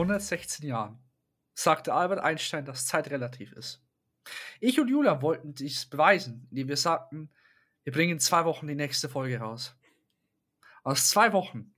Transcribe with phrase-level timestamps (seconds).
[0.00, 0.98] Vor 116 Jahren
[1.52, 3.84] sagte Albert Einstein, dass Zeit relativ ist.
[4.58, 7.28] Ich und Julia wollten dies beweisen, indem wir sagten,
[7.84, 9.76] wir bringen in zwei Wochen die nächste Folge raus.
[10.84, 11.74] Aus zwei Wochen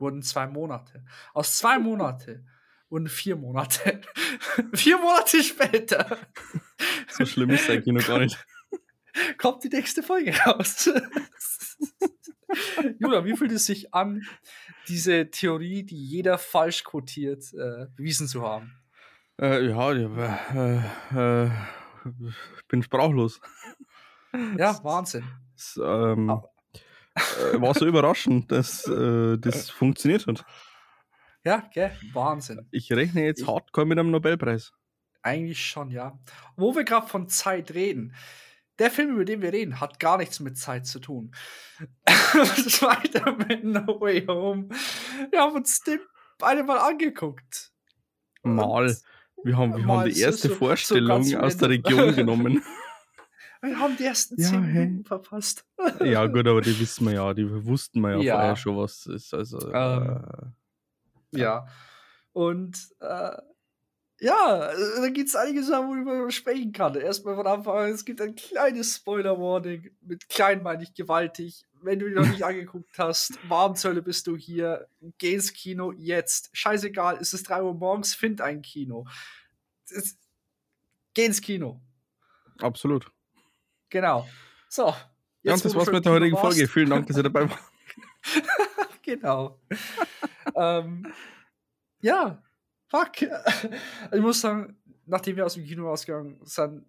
[0.00, 1.04] wurden zwei Monate.
[1.32, 2.44] Aus zwei Monate
[2.88, 4.00] wurden vier Monate.
[4.74, 6.18] vier Monate später.
[7.10, 8.44] So schlimm ist eigentlich noch gar nicht.
[9.38, 10.90] Kommt die nächste Folge raus.
[12.98, 14.26] Julia, wie fühlt es sich an,
[14.90, 18.74] diese Theorie, die jeder falsch quotiert, äh, bewiesen zu haben?
[19.40, 21.50] Äh, ja, äh, äh,
[22.68, 23.40] bin sprachlos.
[24.58, 25.24] Ja, Wahnsinn.
[25.54, 26.30] Das, ähm,
[27.14, 30.44] äh, war so überraschend, dass äh, das funktioniert hat.
[31.44, 31.92] Ja, gell?
[32.12, 32.66] Wahnsinn.
[32.70, 34.72] Ich rechne jetzt ich, hardcore mit einem Nobelpreis.
[35.22, 36.18] Eigentlich schon, ja.
[36.56, 38.14] Wo wir gerade von Zeit reden.
[38.80, 41.32] Der Film, über den wir reden, hat gar nichts mit Zeit zu tun.
[42.08, 44.70] Spider-Man No Way Home.
[45.30, 46.00] Wir haben uns den
[46.38, 47.72] beide mal angeguckt.
[48.42, 48.96] Mal.
[49.44, 52.62] Wir haben, wir haben die erste so, Vorstellung so aus der Region genommen.
[53.60, 55.04] Wir haben die ersten ja, zehn Minuten hey.
[55.04, 55.66] verpasst.
[56.02, 58.34] ja, gut, aber die wissen wir ja, die wussten wir ja, ja.
[58.36, 59.34] vorher schon, was es ist.
[59.34, 60.24] Also, ähm,
[61.34, 61.66] äh, ja.
[62.32, 63.36] Und äh,
[64.20, 66.94] ja, da gibt es einiges, worüber man sprechen kann.
[66.94, 69.90] Erstmal von Anfang an, es gibt ein kleines Spoiler-Warning.
[70.02, 71.64] Mit klein meine ich gewaltig.
[71.82, 74.86] Wenn du ihn noch nicht angeguckt hast, Warmzölle bist du hier.
[75.16, 76.50] Geh ins Kino jetzt.
[76.52, 79.06] Scheißegal, ist es 3 Uhr morgens, find ein Kino.
[81.14, 81.80] Geh ins Kino.
[82.58, 83.10] Absolut.
[83.88, 84.28] Genau.
[84.68, 84.94] So.
[85.42, 86.68] ja, und das war's mit der heutigen Folge.
[86.68, 87.58] Vielen Dank, dass ihr dabei wart.
[89.02, 89.58] genau.
[90.54, 91.10] ähm,
[92.02, 92.42] ja,
[92.90, 93.12] fuck.
[94.12, 96.84] Ich muss sagen, nachdem wir aus dem Kino rausgegangen sind,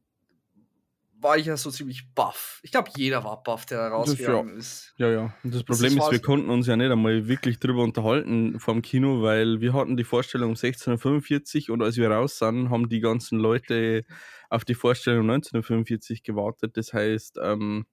[1.22, 2.60] war ich ja so ziemlich baff.
[2.64, 4.94] Ich glaube, jeder war baff, der da rausgegangen ist.
[4.98, 5.34] Ja, ja.
[5.44, 8.82] Und das Problem das ist, wir konnten uns ja nicht einmal wirklich drüber unterhalten vom
[8.82, 12.90] Kino, weil wir hatten die Vorstellung um 16.45 Uhr und als wir raus sind, haben
[12.90, 14.04] die ganzen Leute
[14.50, 16.76] auf die Vorstellung 1945 gewartet.
[16.76, 17.86] Das heißt, ähm,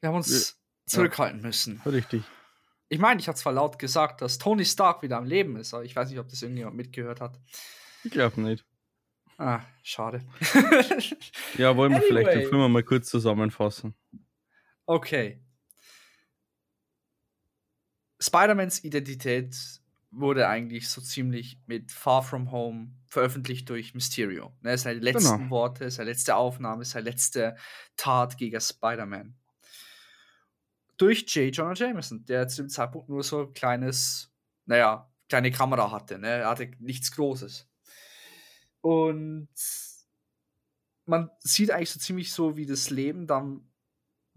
[0.00, 0.54] wir haben uns ja.
[0.86, 1.82] zurückhalten müssen.
[1.84, 2.22] Richtig.
[2.94, 5.82] Ich meine, ich habe zwar laut gesagt, dass Tony Stark wieder am Leben ist, aber
[5.82, 7.40] ich weiß nicht, ob das irgendjemand mitgehört hat.
[8.04, 8.64] Ich glaube nicht.
[9.36, 10.22] Ah, schade.
[11.58, 12.06] ja, wollen wir anyway.
[12.06, 13.96] vielleicht den Film mal kurz zusammenfassen.
[14.86, 15.42] Okay.
[18.20, 19.56] Spider-Mans Identität
[20.12, 24.56] wurde eigentlich so ziemlich mit Far From Home veröffentlicht durch Mysterio.
[24.60, 25.50] Ne, seine letzten genau.
[25.50, 27.56] Worte, seine letzte Aufnahme, seine letzte
[27.96, 29.34] Tat gegen Spider-Man.
[30.96, 31.54] Durch J.
[31.54, 34.32] Jonah Jameson, der zu dem Zeitpunkt nur so ein kleines,
[34.66, 36.18] naja, kleine Kamera hatte.
[36.18, 36.28] Ne?
[36.28, 37.68] Er hatte nichts Großes.
[38.80, 39.48] Und
[41.06, 43.68] man sieht eigentlich so ziemlich so, wie das Leben dann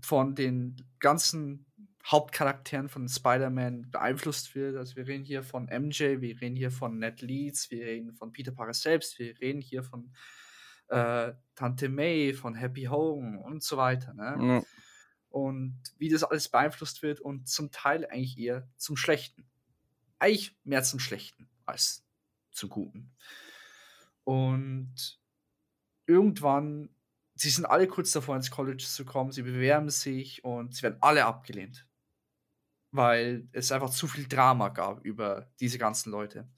[0.02, 1.66] von den ganzen
[2.06, 4.78] Hauptcharakteren von Spider-Man beeinflusst wird.
[4.78, 8.32] Also wir reden hier von MJ, wir reden hier von Ned Leeds, wir reden von
[8.32, 10.14] Peter Parker selbst, wir reden hier von
[10.88, 14.14] äh, Tante May, von Happy Home und so weiter.
[14.14, 14.36] Ne?
[14.40, 14.64] Ja.
[15.38, 19.48] Und wie das alles beeinflusst wird und zum Teil eigentlich eher zum Schlechten.
[20.20, 22.04] Eigentlich mehr zum Schlechten als
[22.52, 23.16] zum Guten.
[24.24, 25.20] Und
[26.08, 26.90] irgendwann,
[27.36, 30.98] sie sind alle kurz davor, ins College zu kommen, sie bewerben sich und sie werden
[31.02, 31.88] alle abgelehnt
[32.92, 36.50] weil es einfach zu viel Drama gab über diese ganzen Leute.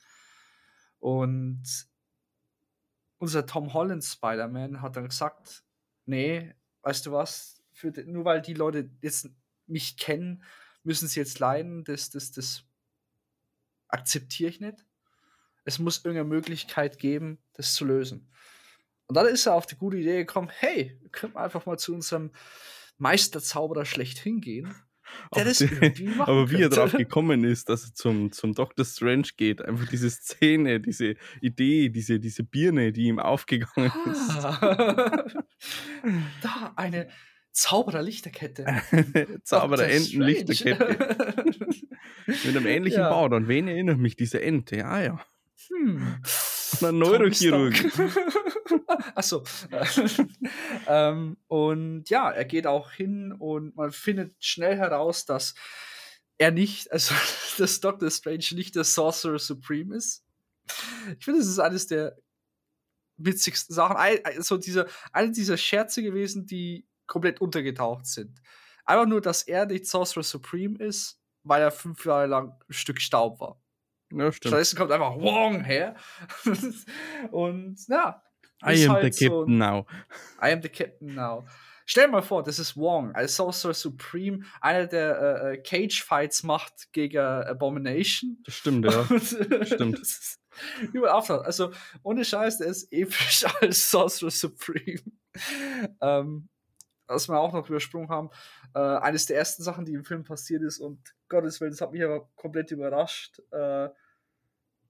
[1.00, 1.88] Und
[3.18, 5.63] unser Tom Holland Spider-Man hat dann gesagt,
[6.06, 9.29] nee, weißt du was, für, nur weil die Leute jetzt
[9.67, 10.44] mich kennen,
[10.84, 12.66] müssen sie jetzt leiden, das, das, das
[13.88, 14.85] akzeptiere ich nicht.
[15.63, 18.31] Es muss irgendeine Möglichkeit geben, das zu lösen.
[19.07, 21.94] Und dann ist er auf die gute Idee gekommen, hey, wir können einfach mal zu
[21.94, 22.31] unserem
[22.98, 24.75] Meisterzauberer schlecht hingehen
[25.36, 25.62] der das
[26.19, 28.86] aber wie er drauf gekommen ist, dass er zum, zum Dr.
[28.86, 34.30] Strange geht, einfach diese Szene, diese Idee, diese, diese Birne, die ihm aufgegangen ist.
[36.42, 37.09] da, eine
[37.51, 38.66] Zauberer-Lichterkette.
[39.44, 40.98] Zauberer-Enten-Lichterkette.
[42.25, 43.10] Mit einem ähnlichen ja.
[43.10, 43.25] Bau.
[43.25, 44.86] An wen erinnert mich diese Ente?
[44.86, 45.25] Ah ja.
[45.68, 46.22] Hm.
[46.81, 47.74] Ein Neurochirurg.
[49.16, 49.44] Achso.
[50.88, 55.56] ähm, und ja, er geht auch hin und man findet schnell heraus, dass
[56.38, 57.16] er nicht, also
[57.57, 60.24] dass Doctor Strange nicht der Sorcerer Supreme ist.
[61.18, 62.18] Ich finde, es ist eines der
[63.18, 63.98] witzigsten Sachen.
[63.98, 68.41] Also diese, eine dieser Scherze gewesen, die komplett untergetaucht sind.
[68.85, 73.01] Einfach nur, dass er nicht Sorcerer Supreme ist, weil er fünf Jahre lang ein Stück
[73.01, 73.61] Staub war.
[74.11, 74.51] Ja, stimmt.
[74.51, 75.95] Stattdessen kommt einfach Wong her.
[77.31, 78.23] und ja,
[78.65, 79.85] I am halt the captain so, now.
[80.41, 81.45] I am the captain now.
[81.85, 86.44] Stell dir mal vor, das ist Wong als Sorcerer Supreme, einer der äh, äh Cage-Fights
[86.44, 88.38] macht gegen Abomination.
[88.44, 89.05] Das stimmt, ja.
[89.65, 90.00] Stimmt.
[90.94, 91.45] Überall auftaucht.
[91.45, 91.71] Also,
[92.03, 95.01] ohne Scheiß, der ist episch als Sorcerer Supreme.
[96.01, 96.50] ähm,
[97.09, 98.29] was wir auch noch übersprungen haben,
[98.75, 101.91] äh, eines der ersten Sachen, die im Film passiert ist und Gottes Willen, das hat
[101.91, 103.89] mich aber komplett überrascht, äh,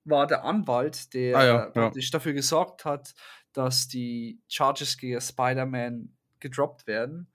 [0.05, 2.11] war der Anwalt, der ah, ja, praktisch ja.
[2.11, 3.13] dafür gesorgt hat,
[3.53, 7.27] dass die Charges gegen Spider-Man gedroppt werden.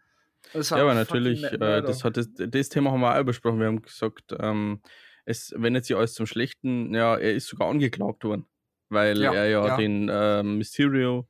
[0.52, 3.60] ja, aber natürlich, äh, das, hat das, das, Thema haben wir auch besprochen.
[3.60, 4.80] Wir haben gesagt, ähm,
[5.24, 6.94] es wendet sich alles zum Schlechten.
[6.94, 8.46] Ja, er ist sogar angeklagt worden,
[8.88, 9.76] weil ja, er ja, ja.
[9.76, 11.26] den äh, Mysterio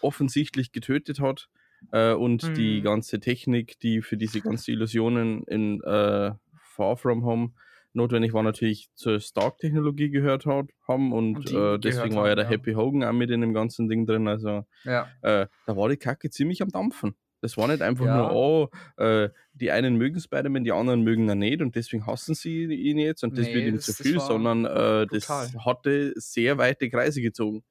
[0.00, 1.48] offensichtlich getötet hat
[1.92, 2.54] äh, und mhm.
[2.54, 6.32] die ganze Technik, die für diese ganzen Illusionen in äh,
[6.74, 7.52] Far From Home
[7.92, 12.50] notwendig war, natürlich zur Stark-Technologie gehört hat, haben und, äh, deswegen war ja der ja.
[12.50, 14.28] Happy Hogan auch mit in dem ganzen Ding drin.
[14.28, 15.08] Also ja.
[15.22, 17.16] äh, da war die Kacke ziemlich am Dampfen.
[17.40, 18.16] Das war nicht einfach ja.
[18.16, 18.68] nur, oh,
[19.02, 22.98] äh, die einen mögen Spider-Man, die anderen mögen ihn nicht und deswegen hassen sie ihn
[22.98, 25.28] jetzt und das nee, wird ihm zu viel, sondern äh, das
[25.64, 27.64] hatte sehr weite Kreise gezogen.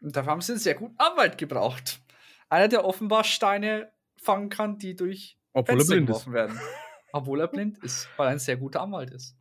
[0.00, 2.00] Und dafür haben sie einen sehr guten Anwalt gebraucht.
[2.48, 6.60] Einer, der offenbar Steine fangen kann, die durch Obwohl Fenster geworfen werden.
[7.12, 9.36] Obwohl er blind ist, weil er ein sehr guter Anwalt ist.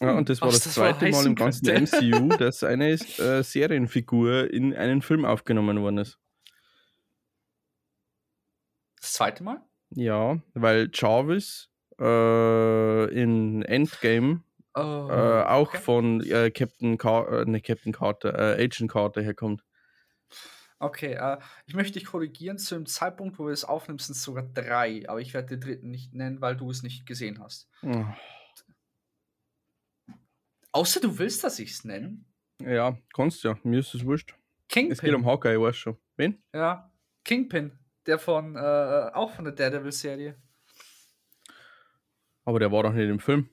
[0.00, 1.96] Ja, und das war das, das zweite Mal im ganzen könnte.
[1.96, 6.18] MCU, dass eine äh, Serienfigur in einen Film aufgenommen worden ist.
[9.00, 9.62] Das zweite Mal?
[9.90, 11.68] Ja, weil Jarvis
[12.00, 14.42] äh, in Endgame
[14.74, 15.78] oh, äh, auch okay.
[15.78, 19.62] von äh, Captain, Car äh, ne, Captain Carter, äh, Agent Carter herkommt.
[20.80, 22.58] Okay, äh, ich möchte dich korrigieren.
[22.58, 25.06] Zu dem Zeitpunkt, wo wir es aufnehmen, sind es sogar drei.
[25.08, 27.68] Aber ich werde den dritten nicht nennen, weil du es nicht gesehen hast.
[27.82, 28.04] Oh.
[30.72, 32.24] Außer du willst, dass ich es nenne.
[32.62, 33.58] Ja, kannst ja.
[33.62, 34.34] Mir ist es wurscht.
[34.68, 34.92] Kingpin.
[34.92, 35.98] Es geht um Hawkeye, ich weiß schon.
[36.16, 36.42] Wen?
[36.54, 36.90] Ja,
[37.24, 37.78] Kingpin.
[38.06, 40.40] Der von, äh, auch von der Daredevil-Serie.
[42.44, 43.50] Aber der war doch nicht im Film.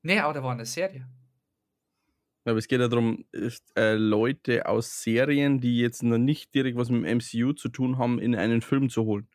[0.00, 1.06] Nee, aber der war in der Serie.
[2.44, 3.24] Aber es geht ja darum,
[3.76, 7.98] äh, Leute aus Serien, die jetzt noch nicht direkt was mit dem MCU zu tun
[7.98, 9.28] haben, in einen Film zu holen.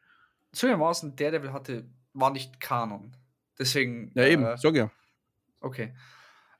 [0.51, 3.15] Zugegebenermaßen, Daredevil hatte, war nicht Kanon.
[3.57, 4.12] Deswegen.
[4.15, 4.92] Ja, eben, äh, sag ja.
[5.62, 5.94] Okay.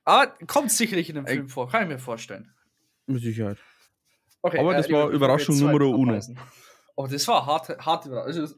[0.04, 2.50] Aber kommt sicherlich in dem Film vor, kann ich mir vorstellen.
[3.06, 3.58] Mit Sicherheit.
[4.40, 6.18] Okay, Aber das äh, war Überraschung Nummer uno.
[6.96, 8.42] Oh, das war hart, hart Überraschung.
[8.42, 8.54] Also,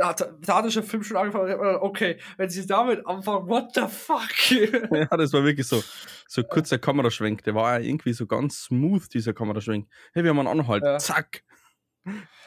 [0.00, 3.82] da hat, da hat der Film schon angefangen, okay, wenn sie damit anfangen, what the
[3.86, 4.50] fuck?
[4.92, 5.82] ja, das war wirklich so,
[6.26, 9.86] so kurzer Kameraschwenk, der war ja irgendwie so ganz smooth, dieser Kameraschwenk.
[10.14, 10.96] Hey, wir haben einen Anhalt, ja.
[10.96, 11.42] zack.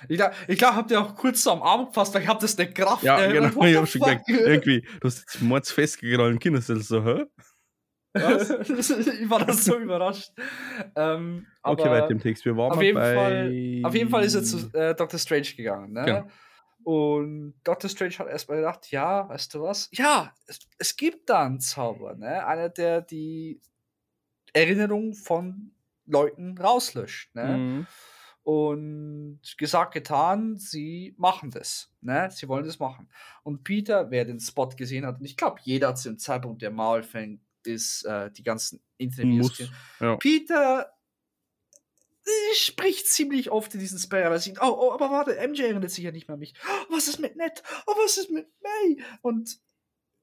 [0.09, 2.39] Ich glaube, ich glaub, habt ihr auch kurz so am Arm gefasst, weil ich hab
[2.39, 3.03] das nicht Kraft.
[3.03, 7.03] Ja, äh, genau, ich hab schon gedacht, irgendwie, du hast jetzt mords im Kindersitz, so,
[7.05, 7.25] hä?
[8.15, 10.31] ich war da so überrascht.
[10.95, 12.45] Ähm, okay, weiter im Text.
[12.45, 13.13] Wir waren auf jeden bei...
[13.15, 15.19] Fall, Auf jeden Fall ist er zu äh, Dr.
[15.19, 15.93] Strange gegangen.
[15.93, 16.05] Ne?
[16.05, 16.27] Genau.
[16.83, 17.89] Und Dr.
[17.89, 19.89] Strange hat erstmal gedacht, ja, weißt du was?
[19.93, 22.45] Ja, es, es gibt da einen Zauber, ne?
[22.45, 23.61] Einer, der die
[24.53, 25.71] Erinnerung von
[26.05, 27.57] Leuten rauslöscht, ne?
[27.57, 27.87] Mhm.
[28.43, 32.29] Und gesagt, getan, sie machen das, ne?
[32.31, 33.09] Sie wollen das machen.
[33.43, 36.71] Und Peter, wer den Spot gesehen hat, und ich glaube, jeder zu dem Zeitpunkt, der
[36.71, 39.69] Marvel-Fan ist, äh, die ganzen Interviews.
[40.01, 40.17] Ja.
[40.17, 40.91] Peter
[42.53, 46.03] spricht ziemlich oft in diesen Spell, aber sieht, oh, oh, aber warte, MJ erinnert sich
[46.03, 46.53] ja nicht mehr an mich.
[46.65, 47.63] Oh, was ist mit Ned?
[47.85, 49.03] Oh, was ist mit May?
[49.21, 49.59] Und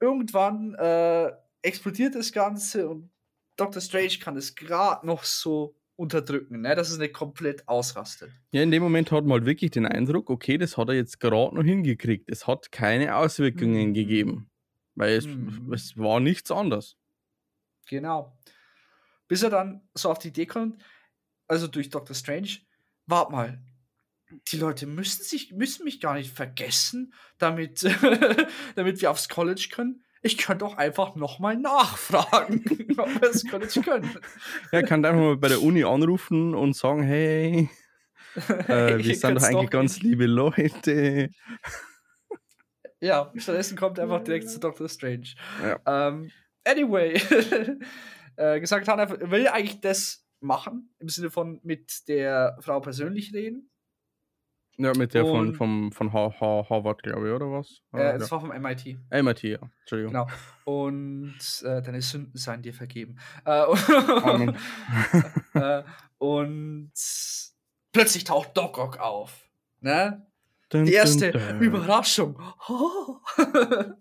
[0.00, 3.10] irgendwann äh, explodiert das Ganze und
[3.56, 3.82] Dr.
[3.82, 6.74] Strange kann es gerade noch so unterdrücken, ne?
[6.74, 8.30] dass es nicht komplett ausrastet.
[8.52, 11.20] Ja, in dem Moment hat man halt wirklich den Eindruck, okay, das hat er jetzt
[11.20, 12.30] gerade noch hingekriegt.
[12.30, 13.94] Es hat keine Auswirkungen mhm.
[13.94, 14.50] gegeben,
[14.94, 15.70] weil es, mhm.
[15.74, 16.96] es war nichts anderes.
[17.86, 18.34] Genau.
[19.28, 20.82] Bis er dann so auf die Idee kommt,
[21.50, 22.58] also durch Doctor Strange,
[23.06, 23.58] warte mal,
[24.48, 27.82] die Leute müssen sich, müssen mich gar nicht vergessen, damit,
[28.76, 30.04] damit wir aufs College können.
[30.22, 32.62] Ich könnte auch einfach nochmal nachfragen,
[32.98, 34.10] ob wir das College können.
[34.70, 37.68] Ja, kann einfach mal bei der Uni anrufen und sagen, hey,
[38.68, 41.30] äh, wir sind doch eigentlich ganz liebe Leute.
[43.00, 45.34] Ja, stattdessen kommt er einfach direkt zu Doctor Strange.
[45.62, 46.08] Ja.
[46.08, 46.30] Ähm,
[46.64, 47.20] anyway,
[48.36, 53.32] äh, gesagt hat, er will eigentlich das machen, im Sinne von mit der Frau persönlich
[53.32, 53.70] reden.
[54.78, 57.82] Ja, mit der und, von, von, von Harvard, glaube ich, oder was?
[57.92, 58.30] Äh, das ja.
[58.30, 58.98] war vom MIT.
[59.10, 59.58] MIT, ja.
[59.80, 60.12] Entschuldigung.
[60.12, 60.26] Genau.
[60.64, 63.18] Und äh, deine Sünden seien dir vergeben.
[63.44, 63.64] Äh,
[65.54, 65.82] äh,
[66.16, 66.92] und
[67.92, 69.50] plötzlich taucht Doc Ock auf.
[69.80, 70.26] Ne?
[70.70, 71.60] Dun, die erste dun, dun.
[71.60, 72.40] Überraschung.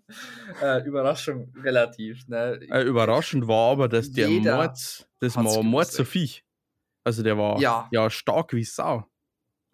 [0.62, 2.26] äh, Überraschung relativ.
[2.28, 2.60] Ne?
[2.70, 6.44] Äh, überraschend war aber, dass der Mord, das war Mord so Viech.
[7.04, 7.88] Also der war ja.
[7.90, 9.04] ja stark wie Sau.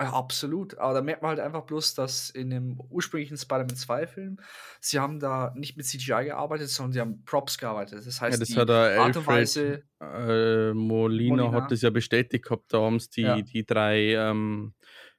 [0.01, 0.77] Ja, absolut.
[0.79, 4.39] Aber da merkt man halt einfach bloß, dass in dem ursprünglichen Spider-Man 2-Film,
[4.81, 8.07] sie haben da nicht mit CGI gearbeitet, sondern sie haben Props gearbeitet.
[8.07, 9.83] Das heißt, ja, das die hat der Art und Weise.
[10.01, 13.41] Äh, Molina, Molina, hat das ja bestätigt gehabt, da haben es die, ja.
[13.41, 14.75] die drei, ähm,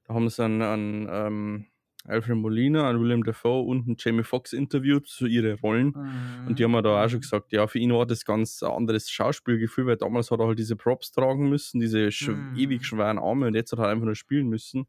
[0.08, 1.66] da haben sie einen, einen ähm,
[2.08, 5.88] Alfred Molina, an William Dafoe und einen Jamie Foxx interviewt zu ihren Rollen.
[5.88, 6.48] Mhm.
[6.48, 8.72] Und die haben mir da auch schon gesagt, ja, für ihn war das ganz ein
[8.72, 12.56] anderes Schauspielgefühl, weil damals hat er halt diese Props tragen müssen, diese sch mhm.
[12.56, 14.88] ewig schweren Arme und jetzt hat er einfach nur spielen müssen.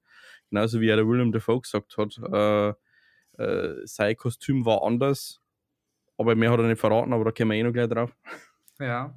[0.50, 5.40] Genauso wie er der William Dafoe gesagt hat, äh, äh, sein Kostüm war anders,
[6.16, 8.14] aber mehr hat er nicht verraten, aber da kommen wir eh noch gleich drauf.
[8.78, 9.12] Ja.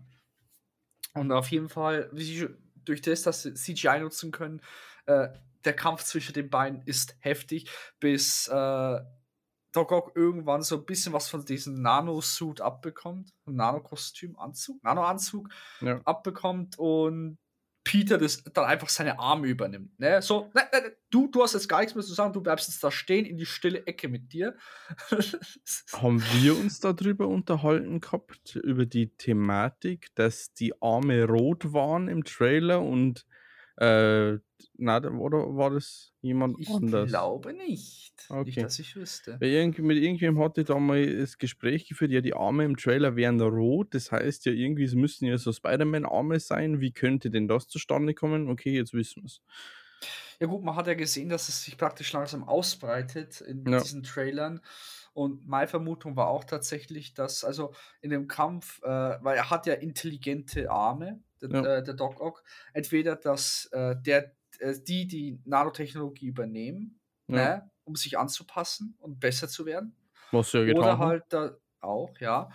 [1.13, 2.47] Und auf jeden Fall, wie sie
[2.83, 4.61] durch das, dass sie CGI nutzen können,
[5.05, 5.27] äh,
[5.65, 8.99] der Kampf zwischen den beiden ist heftig, bis äh,
[9.71, 15.49] Doc Ock irgendwann so ein bisschen was von diesem Nano-Suit abbekommt, Nano-Kostüm, Anzug, Nano-Anzug
[15.81, 16.01] ja.
[16.03, 17.37] abbekommt und
[17.83, 19.97] Peter das dann einfach seine Arme übernimmt.
[19.99, 20.21] Ne?
[20.21, 22.83] So, ne, ne, du, du hast jetzt gar nichts mehr zu sagen, du bleibst jetzt
[22.83, 24.55] da stehen in die stille Ecke mit dir.
[25.93, 32.23] Haben wir uns darüber unterhalten gehabt, über die Thematik, dass die Arme rot waren im
[32.23, 33.25] Trailer und
[33.77, 34.37] äh,
[34.77, 37.05] na, oder war das jemand ich anders?
[37.05, 38.13] Ich glaube nicht.
[38.29, 38.43] Okay.
[38.43, 39.37] Nicht, dass ich wüsste.
[39.39, 43.15] Weil irgendwie, mit irgendjemandem hatte da mal das Gespräch geführt, ja, die Arme im Trailer
[43.15, 43.93] wären rot.
[43.93, 46.79] Das heißt ja, irgendwie, es müssten ja so Spider-Man-Arme sein.
[46.81, 48.49] Wie könnte denn das zustande kommen?
[48.49, 49.41] Okay, jetzt wissen wir es.
[50.39, 53.79] Ja, gut, man hat ja gesehen, dass es sich praktisch langsam ausbreitet in ja.
[53.79, 54.61] diesen Trailern.
[55.13, 59.67] Und meine Vermutung war auch tatsächlich, dass, also in dem Kampf, äh, weil er hat
[59.67, 61.77] ja intelligente Arme, der, ja.
[61.77, 62.43] äh, der Doc Ock,
[62.73, 67.35] entweder dass äh, der, äh, die die Nanotechnologie übernehmen, ja.
[67.35, 69.95] ne, um sich anzupassen und besser zu werden.
[70.31, 72.49] Was ja getan Oder halt da auch, ja.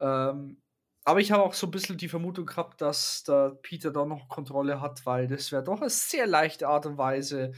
[0.00, 0.60] Ähm,
[1.04, 4.28] aber ich habe auch so ein bisschen die Vermutung gehabt, dass der Peter da noch
[4.28, 7.52] Kontrolle hat, weil das wäre doch eine sehr leichte Art und Weise,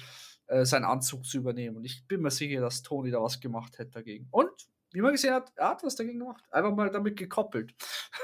[0.48, 1.78] äh, seinen Anzug zu übernehmen.
[1.78, 4.28] Und ich bin mir sicher, dass Tony da was gemacht hätte dagegen.
[4.30, 4.50] Und
[4.92, 6.44] wie man gesehen hat, er hat was dagegen gemacht.
[6.50, 7.74] Einfach mal damit gekoppelt.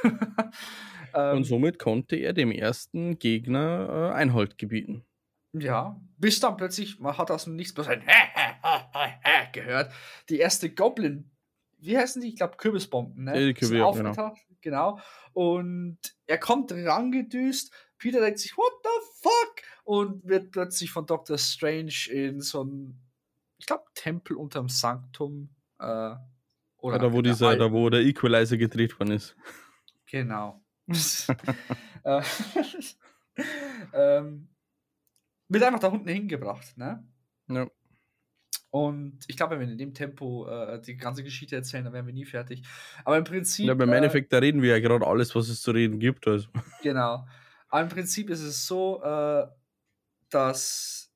[1.15, 5.05] ähm, und somit konnte er dem ersten Gegner äh, Einhalt gebieten.
[5.53, 8.03] Ja, bis dann plötzlich, man hat aus dem Nichts bloß ein
[9.53, 9.93] gehört.
[10.29, 11.31] Die erste Goblin,
[11.79, 12.29] wie heißen die?
[12.29, 13.47] Ich glaube Kürbisbomben, ne?
[13.47, 14.35] Die Kürbis, genau.
[14.61, 14.99] genau.
[15.33, 17.73] Und er kommt rangedüst.
[17.99, 18.91] Peter denkt sich, what the
[19.23, 19.55] fuck?
[19.85, 21.39] Und wird plötzlich von Dr.
[21.39, 23.01] Strange in so ein,
[23.59, 26.15] ich glaube, Tempel unterm Sanktum äh,
[26.79, 29.37] oder ja, da, wo dieser, da wo der Equalizer gedreht worden ist.
[30.07, 30.64] Genau.
[30.87, 32.23] Äh,
[33.95, 34.49] ähm,
[35.49, 37.07] wird einfach da unten hingebracht, ne?
[37.49, 37.67] Ja.
[38.71, 42.07] Und ich glaube, wenn wir in dem Tempo äh, die ganze Geschichte erzählen, dann wären
[42.07, 42.63] wir nie fertig.
[43.05, 43.67] Aber im Prinzip.
[43.67, 46.01] Ja, aber im äh, Endeffekt, da reden wir ja gerade alles, was es zu reden
[46.01, 46.27] gibt.
[46.27, 46.49] Also.
[46.83, 47.25] Genau.
[47.69, 49.47] Aber im Prinzip ist es so, äh,
[50.29, 51.13] dass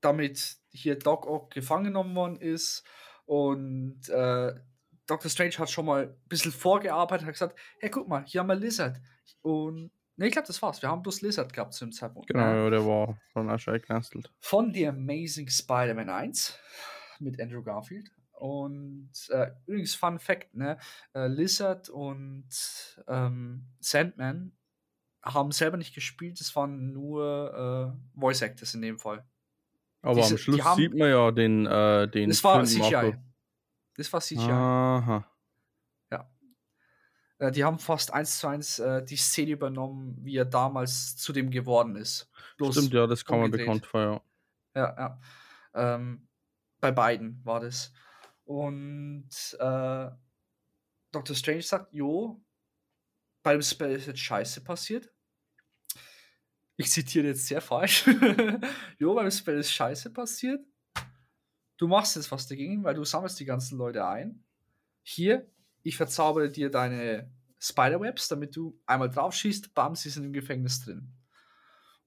[0.00, 2.84] damit hier Doc Ock gefangen genommen worden ist
[3.24, 4.08] und
[5.06, 5.30] Dr.
[5.30, 8.54] Strange hat schon mal ein bisschen vorgearbeitet, hat gesagt, hey, guck mal, hier haben wir
[8.54, 9.00] Lizard.
[9.42, 10.80] Und ne, ich glaube, das war's.
[10.80, 12.28] Wir haben bloß Lizard gehabt zu dem Zeitpunkt.
[12.28, 14.32] Genau, ja, der war von Asche gecancelt.
[14.40, 16.58] Von The Amazing Spider-Man 1
[17.20, 18.10] mit Andrew Garfield.
[18.32, 20.78] Und äh, übrigens, Fun Fact, ne?
[21.14, 22.48] Äh, Lizard und
[23.06, 24.52] ähm, Sandman
[25.22, 29.24] haben selber nicht gespielt, es waren nur äh, Voice Actors in dem Fall.
[30.02, 33.16] Aber Diese, am Schluss haben, sieht man ja den, äh, den das war CGI.
[33.96, 34.50] Das war CGI.
[34.50, 35.24] Aha.
[36.10, 36.30] Ja.
[37.38, 41.32] Äh, die haben fast eins zu eins äh, die Szene übernommen, wie er damals zu
[41.32, 42.28] dem geworden ist.
[42.56, 44.20] Bloß Stimmt, ja, das kann man bekannt vor, ja.
[44.74, 45.20] Ja, ja.
[45.74, 46.28] Ähm,
[46.80, 47.92] bei beiden war das.
[48.44, 50.10] Und äh,
[51.12, 51.36] Dr.
[51.36, 52.44] Strange sagt, jo,
[53.42, 55.12] bei dem Spell ist jetzt Scheiße passiert.
[56.76, 58.06] Ich zitiere jetzt sehr falsch.
[58.98, 60.60] jo, beim Spell ist Scheiße passiert
[61.76, 64.44] du machst jetzt was dagegen, weil du sammelst die ganzen Leute ein.
[65.02, 65.46] Hier,
[65.82, 70.84] ich verzaubere dir deine Spiderwebs, damit du einmal drauf schießt, bam, sie sind im Gefängnis
[70.84, 71.12] drin.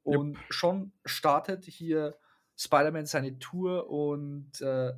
[0.04, 0.54] Und yep.
[0.54, 2.18] schon startet hier
[2.56, 4.94] Spider-Man seine Tour und äh,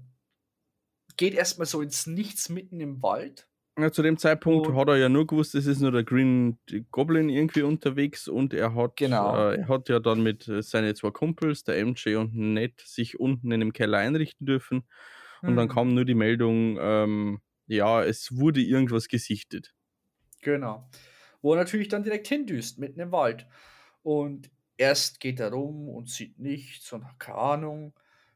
[1.18, 3.49] geht erstmal so ins Nichts mitten im Wald
[3.82, 6.58] ja, zu dem Zeitpunkt und, hat er ja nur gewusst, es ist nur der Green
[6.92, 9.52] Goblin irgendwie unterwegs und er hat, genau.
[9.52, 13.20] äh, er hat ja dann mit äh, seinen zwei Kumpels, der MJ und Ned, sich
[13.20, 14.84] unten in dem Keller einrichten dürfen.
[15.42, 15.56] Und hm.
[15.56, 19.74] dann kam nur die Meldung, ähm, ja, es wurde irgendwas gesichtet.
[20.42, 20.90] Genau.
[21.42, 23.48] Wo er natürlich dann direkt hindüst, mitten im Wald.
[24.04, 27.94] Und erst geht er rum und sieht nichts und keine Ahnung,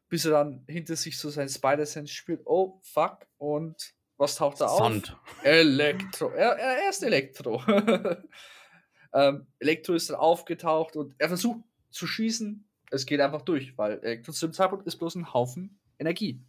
[0.10, 4.70] bis er dann hinter sich so sein Spider-Sense spürt, oh fuck, und was taucht da
[4.70, 5.12] Sand.
[5.12, 5.46] auf?
[5.46, 6.30] Elektro.
[6.30, 7.62] Er, er ist Elektro.
[9.14, 11.60] ähm, Elektro ist dann aufgetaucht und er versucht
[11.92, 12.66] zu schießen.
[12.90, 16.42] Es geht einfach durch, weil Elektro zu dem Zeitpunkt ist bloß ein Haufen Energie.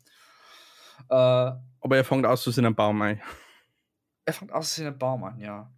[1.09, 3.21] Äh, Aber er fängt aus in einem Baum ein.
[4.25, 5.71] Er fängt aus in einem Baum an, ja.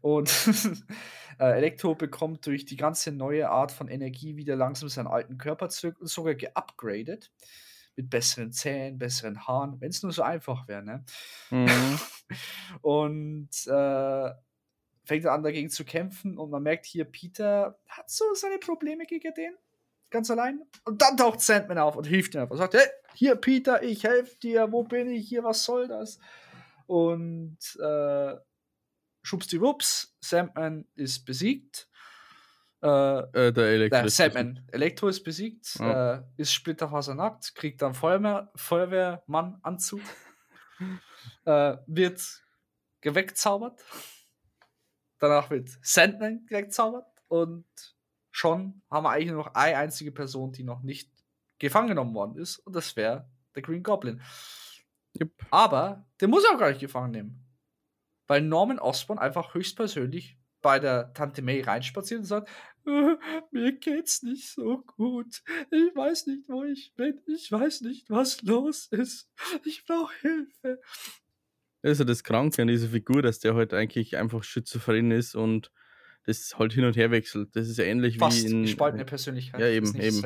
[0.00, 0.30] Und
[1.38, 5.68] äh, Elektro bekommt durch die ganze neue Art von Energie wieder langsam seinen alten Körper
[5.68, 7.30] zurück und sogar geupgradet.
[7.98, 11.04] Mit besseren Zähnen, besseren Haaren, wenn es nur so einfach wäre, ne?
[11.50, 11.98] Mhm.
[12.80, 14.30] und äh,
[15.04, 19.34] fängt an, dagegen zu kämpfen und man merkt hier, Peter hat so seine Probleme gegen
[19.34, 19.54] den.
[20.10, 20.62] Ganz allein.
[20.84, 22.56] Und dann taucht Sandman auf und hilft ihm einfach.
[22.56, 26.20] Sagt, hey, hier, Peter, ich helfe dir, wo bin ich hier, was soll das?
[26.86, 28.36] Und äh,
[29.22, 31.87] schubsdiwups, Sandman ist besiegt.
[32.80, 32.88] Äh,
[33.48, 33.98] äh, der Elektro.
[33.98, 34.64] Äh, Sandman.
[34.70, 36.14] Elektro ist besiegt, ja.
[36.14, 40.00] äh, ist splitterfasernackt, kriegt dann Feuerwehr, Feuerwehrmann-Anzug,
[41.44, 42.44] äh, wird
[43.00, 43.80] gewegzaubert.
[45.18, 47.66] Danach wird Sandman wegzaubert und
[48.30, 51.10] schon haben wir eigentlich nur noch eine einzige Person, die noch nicht
[51.58, 54.22] gefangen genommen worden ist, und das wäre der Green Goblin.
[55.20, 55.32] Yep.
[55.50, 57.44] Aber der muss auch gar nicht gefangen nehmen.
[58.28, 62.48] Weil Norman Osborn einfach höchstpersönlich bei der Tante May reinspaziert und sagt,
[62.86, 63.16] äh,
[63.50, 65.42] mir geht's nicht so gut.
[65.70, 67.20] Ich weiß nicht, wo ich bin.
[67.26, 69.30] Ich weiß nicht, was los ist.
[69.64, 70.80] Ich brauche Hilfe.
[71.82, 75.70] Ja das Kranke an dieser Figur, dass der halt eigentlich einfach schizophren ist und
[76.24, 77.54] das halt hin und her wechselt.
[77.54, 78.62] Das ist ja ähnlich Fast wie in.
[78.62, 79.60] Gespaltene Persönlichkeit.
[79.60, 80.22] Ja, eben, eben.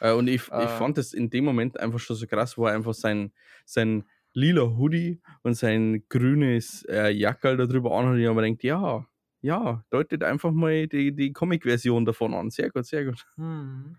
[0.00, 2.66] Äh, und ich, äh, ich fand das in dem Moment einfach schon so krass, wo
[2.66, 3.32] er einfach sein,
[3.64, 9.06] sein lila Hoodie und sein grünes äh, Jackerl darüber anhat und ich mir denkt, ja,
[9.44, 12.48] ja, deutet einfach mal die, die Comic-Version davon an.
[12.48, 13.26] Sehr gut, sehr gut.
[13.36, 13.94] Hm.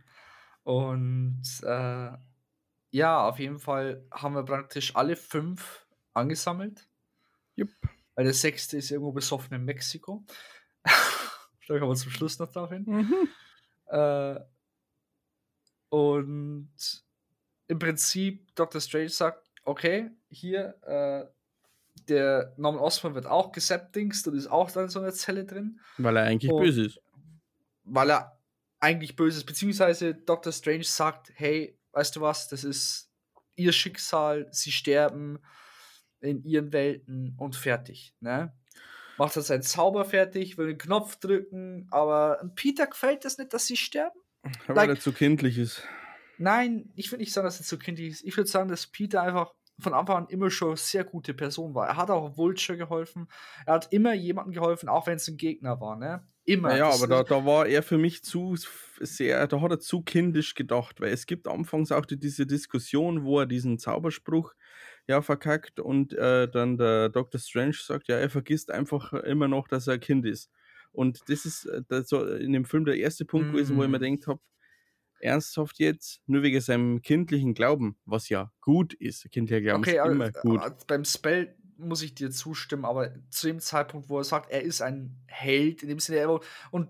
[0.63, 2.11] Und äh,
[2.89, 5.85] ja, auf jeden Fall haben wir praktisch alle fünf
[6.15, 6.89] angesammelt.
[7.59, 7.69] Yep.
[8.15, 10.25] Weil der sechste ist irgendwo besoffen in Mexiko.
[10.83, 12.83] da kommen wir zum Schluss noch drauf hin.
[12.87, 13.27] Mhm.
[13.85, 14.39] Äh,
[15.89, 17.03] und
[17.67, 18.81] im Prinzip, Dr.
[18.81, 21.31] Strange sagt, okay, hier, äh,
[22.07, 25.79] der Norman Osborn wird auch gesapdingst und ist auch dann in so einer Zelle drin.
[25.97, 26.99] Weil er eigentlich und böse ist.
[27.83, 28.39] Weil er
[28.79, 30.51] eigentlich böse ist, beziehungsweise Dr.
[30.51, 33.09] Strange sagt, hey, weißt du was, das ist
[33.55, 35.39] ihr Schicksal, sie sterben
[36.19, 38.53] in ihren Welten und fertig, ne?
[39.17, 43.65] Macht er seinen Zauber fertig, will den Knopf drücken, aber Peter gefällt das nicht, dass
[43.65, 44.19] sie sterben.
[44.67, 45.83] Weil like, er zu kindlich ist.
[46.37, 48.23] Nein, ich würde nicht sagen, dass er zu kindlich ist.
[48.25, 51.87] Ich würde sagen, dass Peter einfach von Anfang an immer schon sehr gute Person war.
[51.87, 53.27] Er hat auch Vulture geholfen.
[53.65, 56.25] Er hat immer jemandem geholfen, auch wenn es ein Gegner war, ne?
[56.45, 56.77] Immer.
[56.77, 58.55] Ja, aber da, da war er für mich zu
[58.99, 63.23] sehr, da hat er zu kindisch gedacht, weil es gibt anfangs auch die, diese Diskussion,
[63.23, 64.53] wo er diesen Zauberspruch
[65.07, 67.39] ja verkackt und äh, dann der Dr.
[67.39, 70.51] Strange sagt, ja, er vergisst einfach immer noch, dass er ein Kind ist.
[70.91, 73.51] Und das ist äh, das so in dem Film der erste Punkt mm.
[73.51, 74.01] gewesen, wo ich mir mm.
[74.01, 74.39] gedacht habe,
[75.25, 79.29] ernsthaft jetzt, nur wegen seinem kindlichen Glauben, was ja gut ist.
[79.31, 80.87] Kindlicher Glauben okay, ist immer gut.
[80.87, 84.81] beim Spell muss ich dir zustimmen, aber zu dem Zeitpunkt, wo er sagt, er ist
[84.81, 86.39] ein Held, in dem Sinne,
[86.71, 86.89] und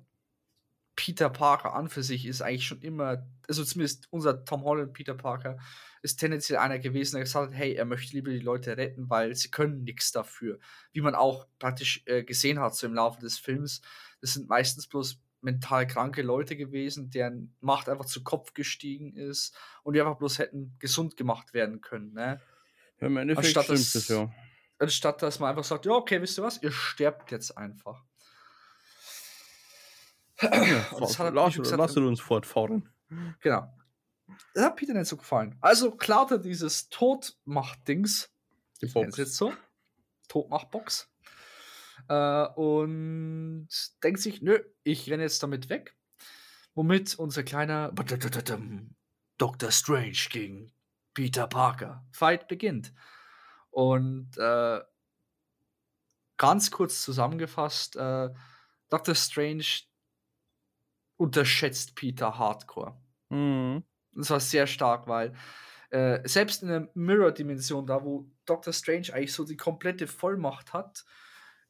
[0.96, 5.14] Peter Parker an für sich ist eigentlich schon immer, also zumindest unser Tom Holland Peter
[5.14, 5.58] Parker
[6.02, 9.36] ist tendenziell einer gewesen, der gesagt hat, hey, er möchte lieber die Leute retten, weil
[9.36, 10.60] sie können nichts dafür.
[10.94, 13.82] Wie man auch praktisch äh, gesehen hat so im Laufe des Films.
[14.22, 19.56] Das sind meistens bloß mental kranke Leute gewesen, deren Macht einfach zu Kopf gestiegen ist
[19.84, 22.14] und die einfach bloß hätten gesund gemacht werden können.
[22.14, 22.42] Ne?
[23.00, 24.32] Ja, im Endeffekt anstatt stimmt das, ja.
[24.78, 28.04] Anstatt dass man einfach sagt, ja, okay, wisst ihr was, ihr sterbt jetzt einfach.
[30.42, 32.90] Ja, das hat lass, gesagt, lass uns fortfahren.
[33.40, 33.72] Genau.
[34.54, 35.56] Das hat Peter nicht so gefallen.
[35.62, 38.32] Also klaut er dieses Todmacht-Dings.
[38.82, 39.16] Die Box.
[39.16, 39.54] jetzt so.
[40.28, 41.10] Todmacht-Box.
[42.08, 43.70] Äh, und
[44.04, 45.96] denkt sich, nö, ich renne jetzt damit weg.
[46.74, 47.92] Womit unser kleiner
[49.38, 49.72] Dr.
[49.72, 50.74] Strange gegen
[51.14, 52.94] Peter Parker Fight beginnt.
[53.72, 54.82] Und äh,
[56.38, 58.30] ganz kurz zusammengefasst, äh,
[58.90, 59.16] Dr.
[59.16, 59.66] Strange
[61.18, 63.02] unterschätzt Peter hardcore.
[63.30, 63.84] Mhm.
[64.14, 65.34] Das war sehr stark, weil
[65.90, 68.74] äh, selbst in der Mirror-Dimension, da wo Dr.
[68.74, 71.06] Strange eigentlich so die komplette Vollmacht hat,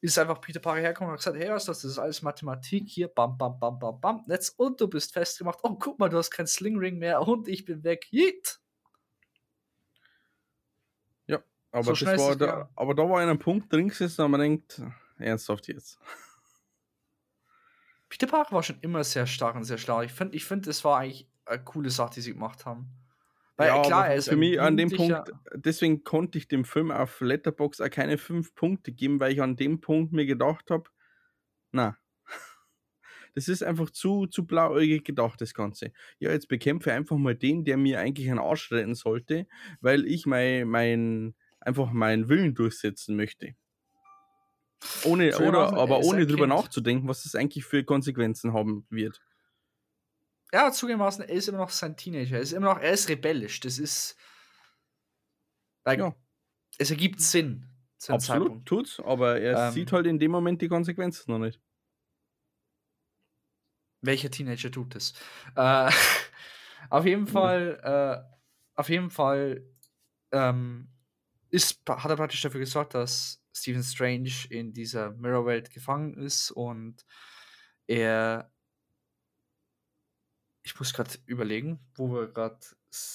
[0.00, 1.82] ist einfach Peter Parker hergekommen und hat gesagt, hey, was ist das?
[1.82, 5.58] Das ist alles Mathematik hier, bam, bam, bam, bam, bam, Netz und du bist festgemacht.
[5.62, 8.06] Oh, guck mal, du hast keinen Slingring mehr und ich bin weg.
[8.12, 8.60] Yeet!
[11.26, 14.40] Ja, aber, so das war da, aber da war ein Punkt drin gesessen, und man
[14.40, 14.82] denkt,
[15.18, 15.98] ernsthaft jetzt.
[18.08, 20.02] Peter Parker war schon immer sehr stark und sehr schlau.
[20.02, 22.90] Ich finde, ich find, es war eigentlich eine coole Sache, die sie gemacht haben.
[23.56, 26.90] Weil ja, klar, er ist für mich an dem Punkt, deswegen konnte ich dem Film
[26.90, 30.90] auf Letterbox auch keine fünf Punkte geben, weil ich an dem Punkt mir gedacht habe,
[31.72, 31.96] na,
[33.34, 35.92] Das ist einfach zu, zu blauäugig gedacht, das Ganze.
[36.18, 39.46] Ja, jetzt bekämpfe einfach mal den, der mir eigentlich einen Arsch retten sollte,
[39.80, 43.54] weil ich mein, mein, einfach meinen Willen durchsetzen möchte.
[45.04, 49.20] Ohne, oder, aber ohne drüber nachzudenken, was das eigentlich für Konsequenzen haben wird.
[50.52, 52.36] Ja, zugegebenermaßen, er ist immer noch sein Teenager.
[52.36, 53.60] Er ist immer noch, er ist rebellisch.
[53.60, 54.16] Das ist.
[55.84, 56.14] Like, ja.
[56.78, 57.68] Es ergibt Sinn.
[58.08, 58.68] Absolut, Zeitpunkt.
[58.68, 61.60] tut's, aber er ähm, sieht halt in dem Moment die Konsequenzen noch nicht.
[64.02, 65.14] Welcher Teenager tut das?
[65.56, 65.90] Äh,
[66.90, 68.36] auf jeden Fall, äh,
[68.74, 69.64] auf jeden Fall
[70.30, 70.88] ähm,
[71.48, 77.06] ist, hat er praktisch dafür gesorgt, dass Stephen Strange in dieser Mirror-Welt gefangen ist und
[77.86, 78.52] er
[80.66, 82.58] ich muss gerade überlegen, wo wir gerade.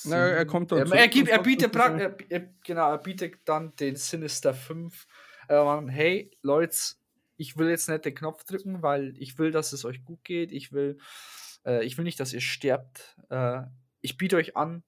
[0.06, 0.90] Na, er kommt dann.
[0.90, 5.06] Er, er, gibt, er bietet er, er, genau, er bietet dann den Sinister 5.
[5.50, 6.78] Äh, hey, Leute,
[7.36, 10.54] ich will jetzt nicht den Knopf drücken, weil ich will, dass es euch gut geht.
[10.54, 10.98] Ich will,
[11.66, 13.18] äh, ich will nicht, dass ihr sterbt.
[13.30, 13.64] Äh,
[14.00, 14.84] ich biete euch an,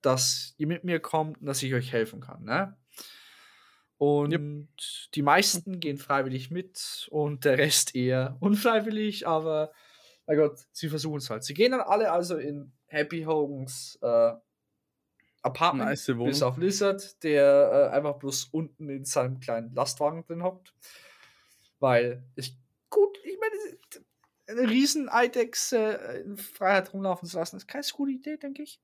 [0.00, 2.44] dass ihr mit mir kommt und dass ich euch helfen kann.
[2.44, 2.76] Ne?
[3.96, 4.68] Und yep.
[5.14, 9.72] die meisten gehen freiwillig mit und der Rest eher unfreiwillig, aber
[10.26, 11.44] mein Gott, sie versuchen es halt.
[11.44, 14.32] Sie gehen dann alle also in Happy Hogans äh,
[15.42, 20.42] Apartment, nice bis auf Lizard, der äh, einfach bloß unten in seinem kleinen Lastwagen drin
[20.42, 20.74] hockt.
[21.78, 22.56] Weil ich,
[22.90, 28.12] gut, ich meine, eine riesen Eidechse äh, in Freiheit rumlaufen zu lassen, ist keine gute
[28.12, 28.80] Idee, denke ich.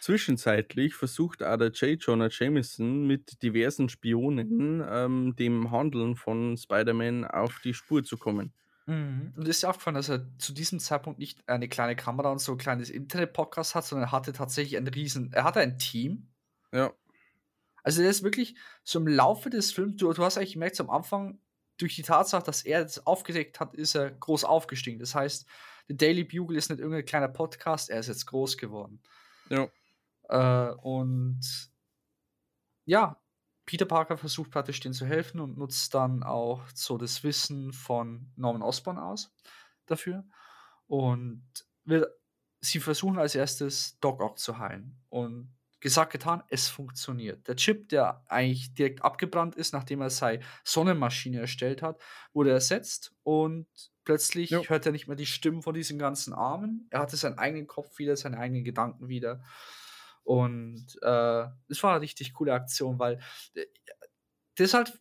[0.00, 2.02] Zwischenzeitlich versucht aber J.
[2.02, 8.52] Jonah Jameson mit diversen Spionen ähm, dem Handeln von Spider-Man auf die Spur zu kommen.
[8.86, 9.32] Mhm.
[9.36, 12.52] Und ist ja aufgefallen, dass er zu diesem Zeitpunkt nicht eine kleine Kamera und so
[12.52, 16.28] ein kleines Internet-Podcast hat, sondern er hatte tatsächlich ein riesen, er hatte ein Team.
[16.72, 16.92] Ja.
[17.84, 20.84] Also der ist wirklich so im Laufe des Films, du, du hast eigentlich gemerkt, so
[20.84, 21.38] am Anfang,
[21.78, 25.00] durch die Tatsache, dass er das aufgedeckt hat, ist er groß aufgestiegen.
[25.00, 25.46] Das heißt,
[25.88, 29.00] der Daily Bugle ist nicht irgendein kleiner Podcast, er ist jetzt groß geworden.
[29.48, 29.68] Ja.
[30.28, 31.40] Äh, und
[32.84, 33.21] ja,
[33.64, 38.32] Peter Parker versucht praktisch denen zu helfen und nutzt dann auch so das Wissen von
[38.36, 39.34] Norman Osborn aus
[39.86, 40.24] dafür.
[40.86, 41.44] Und
[41.84, 42.06] will,
[42.60, 45.00] sie versuchen als erstes Doc Ock zu heilen.
[45.08, 47.46] Und gesagt, getan, es funktioniert.
[47.48, 52.00] Der Chip, der eigentlich direkt abgebrannt ist, nachdem er seine Sonnenmaschine erstellt hat,
[52.32, 53.66] wurde ersetzt und
[54.04, 54.62] plötzlich ja.
[54.62, 56.86] hört er nicht mehr die Stimmen von diesen ganzen Armen.
[56.90, 59.42] Er hatte seinen eigenen Kopf wieder, seine eigenen Gedanken wieder.
[60.24, 63.20] Und äh, es war eine richtig coole Aktion, weil
[63.54, 63.66] äh,
[64.56, 65.00] das halt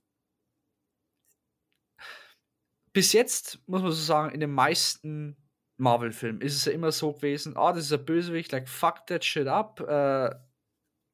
[2.93, 5.37] bis jetzt, muss man so sagen, in den meisten
[5.77, 9.23] Marvel-Filmen ist es ja immer so gewesen, ah, das ist ein Bösewicht, like, fuck that
[9.23, 10.29] shit up, äh,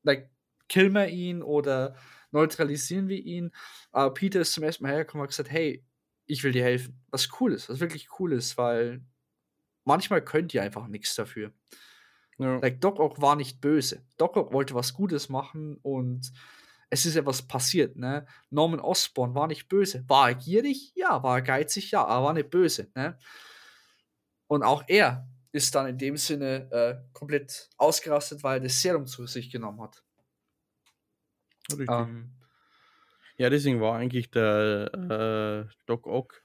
[0.03, 0.31] like,
[0.69, 1.95] killen wir ihn oder
[2.31, 3.51] neutralisieren wir ihn.
[3.91, 5.85] Aber Peter ist zum ersten Mal hergekommen und hat gesagt, hey,
[6.25, 7.01] ich will dir helfen.
[7.09, 9.05] Was cool ist, was wirklich cool ist, weil
[9.85, 11.53] manchmal könnt ihr einfach nichts dafür.
[12.37, 12.59] Ja.
[12.59, 14.03] Like, Doc Ock war nicht böse.
[14.17, 16.31] Doc Ock wollte was Gutes machen und
[16.89, 18.25] es ist etwas passiert, ne?
[18.49, 20.05] Norman Osborn war nicht böse.
[20.07, 20.93] War er gierig?
[20.95, 21.21] Ja.
[21.23, 21.91] War er geizig?
[21.91, 22.05] Ja.
[22.05, 23.17] Aber war nicht böse, ne?
[24.47, 29.05] Und auch er ist dann in dem Sinne äh, komplett ausgerastet, weil er das Serum
[29.07, 30.03] zu sich genommen hat.
[31.89, 32.31] Ähm,
[33.37, 36.41] ja, deswegen war eigentlich der äh, Doc Ock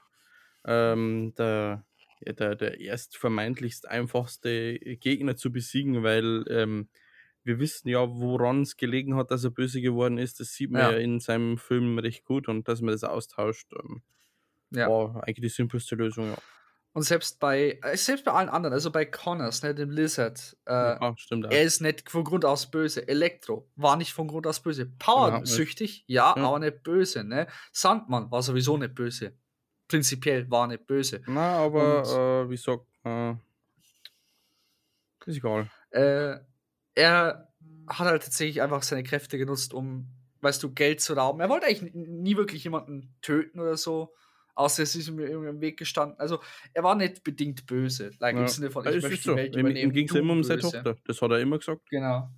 [0.65, 1.85] ähm, der
[2.23, 6.87] der, der erst vermeintlichst einfachste Gegner zu besiegen, weil ähm,
[7.43, 10.39] wir wissen ja, woran es gelegen hat, dass er böse geworden ist.
[10.39, 13.67] Das sieht man ja, ja in seinem Film recht gut und dass man das austauscht,
[13.73, 14.01] ähm,
[14.71, 14.89] ja.
[14.89, 16.37] war eigentlich die simpelste Lösung, ja.
[16.95, 20.71] Und selbst bei, äh, selbst bei allen anderen, also bei Connors, ne, dem Lizard, äh,
[20.71, 23.07] ja, stimmt, er ist nicht von Grund aus böse.
[23.07, 24.85] Elektro war nicht von Grund aus böse.
[24.99, 27.47] Power-süchtig, ja, ja, aber nicht böse, ne?
[27.71, 29.33] Sandmann war sowieso nicht böse
[29.93, 31.21] prinzipiell war nicht böse.
[31.27, 33.33] Na, aber äh, wie sagt äh,
[35.27, 35.69] ist egal.
[35.91, 36.37] Äh,
[36.95, 37.53] er
[37.87, 40.07] hat halt tatsächlich einfach seine Kräfte genutzt, um,
[40.41, 41.41] weißt du, Geld zu rauben.
[41.41, 44.15] Er wollte eigentlich nie wirklich jemanden töten oder so.
[44.55, 46.19] Außer es ist ihm im Weg gestanden.
[46.19, 46.39] Also,
[46.73, 48.11] er war nicht bedingt böse.
[48.19, 48.41] Like, ja.
[48.41, 49.35] Im Sinne von, ich möchte die so.
[49.35, 49.91] Welt übernehmen.
[49.91, 50.95] Ihm ging es immer um seine Tochter.
[51.05, 51.87] Das hat er immer gesagt.
[51.89, 52.29] Genau.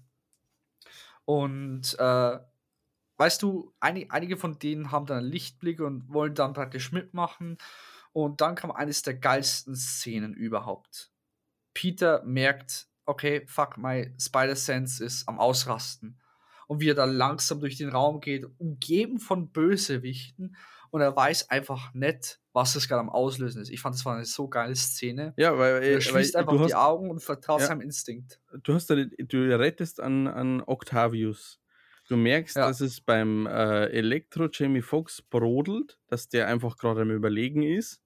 [1.24, 2.38] Und äh,
[3.18, 7.58] weißt du, ein, einige von denen haben dann einen Lichtblick und wollen dann praktisch mitmachen.
[8.12, 11.12] Und dann kam eines der geilsten Szenen überhaupt.
[11.74, 16.20] Peter merkt, okay, fuck, my Spider-Sense ist am Ausrasten.
[16.68, 20.56] Und wie er da langsam durch den Raum geht, umgeben von Bösewichten.
[20.90, 23.70] Und er weiß einfach nicht, was das gerade am Auslösen ist.
[23.70, 25.34] Ich fand, das war eine so geile Szene.
[25.36, 28.40] Ja, weil er schließt weil, einfach hast, die Augen und vertraut ja, seinem Instinkt.
[28.64, 31.60] Du hast du rettest an, an Octavius.
[32.08, 32.68] Du merkst, ja.
[32.68, 38.02] dass es beim äh, Elektro Jamie Foxx brodelt, dass der einfach gerade am Überlegen ist.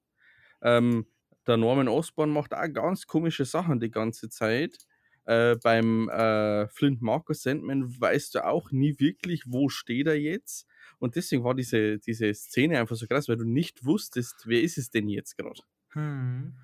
[0.62, 1.06] Ähm,
[1.46, 4.78] der Norman Osborn macht auch ganz komische Sachen die ganze Zeit.
[5.26, 10.66] Äh, beim äh, Flint Marcus Sandman weißt du auch nie wirklich, wo steht er jetzt.
[10.98, 14.78] Und deswegen war diese, diese Szene einfach so krass, weil du nicht wusstest, wer ist
[14.78, 15.60] es denn jetzt gerade.
[15.90, 16.56] Hm.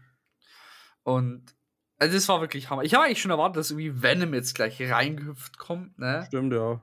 [1.03, 1.55] Und
[1.99, 2.83] also das war wirklich Hammer.
[2.83, 6.25] Ich habe eigentlich schon erwartet, dass irgendwie Venom jetzt gleich reingehüpft kommt, ne?
[6.27, 6.83] Stimmt, ja.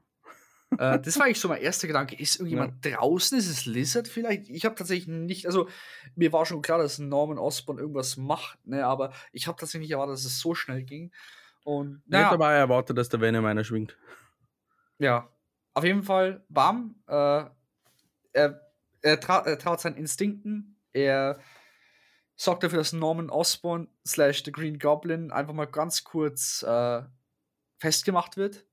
[0.79, 2.15] Äh, das war eigentlich so mein erster Gedanke.
[2.15, 2.97] Ist irgendjemand ja.
[2.97, 3.37] draußen?
[3.37, 4.49] Ist es Lizard vielleicht?
[4.49, 5.67] Ich habe tatsächlich nicht, also
[6.15, 8.85] mir war schon klar, dass Norman Osborn irgendwas macht, ne?
[8.85, 11.11] Aber ich habe tatsächlich nicht erwartet, dass es so schnell ging.
[11.63, 13.97] Und naja, ich dabei erwartet, dass der Venom einer schwingt.
[14.99, 15.29] Ja,
[15.73, 16.95] auf jeden Fall, bam.
[17.07, 17.45] Äh,
[18.33, 18.61] er,
[19.01, 20.77] er, tra er traut seinen Instinkten.
[20.91, 21.39] Er
[22.35, 27.01] sorgt dafür, dass Norman Osborn slash The Green Goblin einfach mal ganz kurz äh,
[27.79, 28.65] festgemacht wird.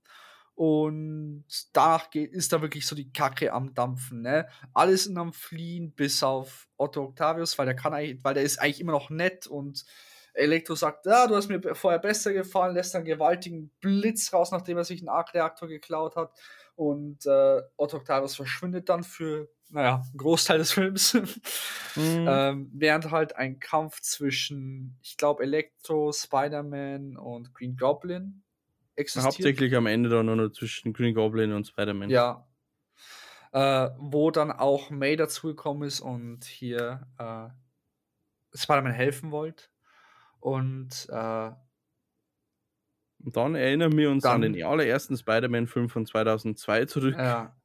[0.60, 4.20] Und danach geht, ist da wirklich so die Kacke am Dampfen.
[4.20, 4.46] Ne?
[4.74, 8.60] Alles sind am Fliehen, bis auf Otto Octavius, weil der kann eigentlich, weil der ist
[8.60, 9.86] eigentlich immer noch nett und
[10.34, 14.76] Elektro sagt, ja, du hast mir vorher besser gefallen, lässt einen gewaltigen Blitz raus, nachdem
[14.76, 16.38] er sich einen Arc-Reaktor geklaut hat.
[16.74, 21.14] Und äh, Otto Octavius verschwindet dann für, naja, einen Großteil des Films.
[21.96, 22.26] mhm.
[22.28, 28.42] ähm, während halt ein Kampf zwischen, ich glaube, Elektro, Spider-Man und Green Goblin
[29.00, 29.34] existiert.
[29.34, 32.10] Hauptsächlich am Ende dann nur noch zwischen Green Goblin und Spider-Man.
[32.10, 32.46] Ja.
[33.52, 37.48] Äh, wo dann auch May dazugekommen ist und hier äh,
[38.56, 39.64] Spider-Man helfen wollte.
[40.38, 41.50] Und äh,
[43.22, 47.14] und dann erinnern wir uns dann, an den allerersten Spider-Man-Film von 2002 zurück.
[47.16, 47.56] Ja.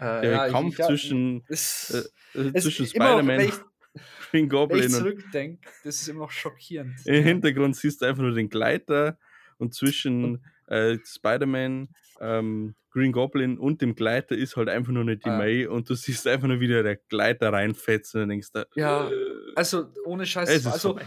[0.00, 3.64] Äh, der ja, Kampf ich, zwischen, es, äh, zwischen Spider-Man und
[4.30, 4.80] Green Goblin.
[4.80, 7.06] Wenn ich zurückdenke, das ist immer noch schockierend.
[7.06, 7.24] Im.
[7.24, 9.18] Hintergrund siehst du einfach nur den Gleiter
[9.56, 11.88] und zwischen äh, Spider-Man,
[12.20, 15.36] ähm, Green Goblin und dem Gleiter ist halt einfach nur eine die ah.
[15.36, 18.64] May und du siehst einfach nur wieder der Gleiter reinfetzen und denkst da.
[18.74, 19.14] Ja, äh,
[19.56, 20.66] also ohne Scheiß.
[20.66, 20.98] Also,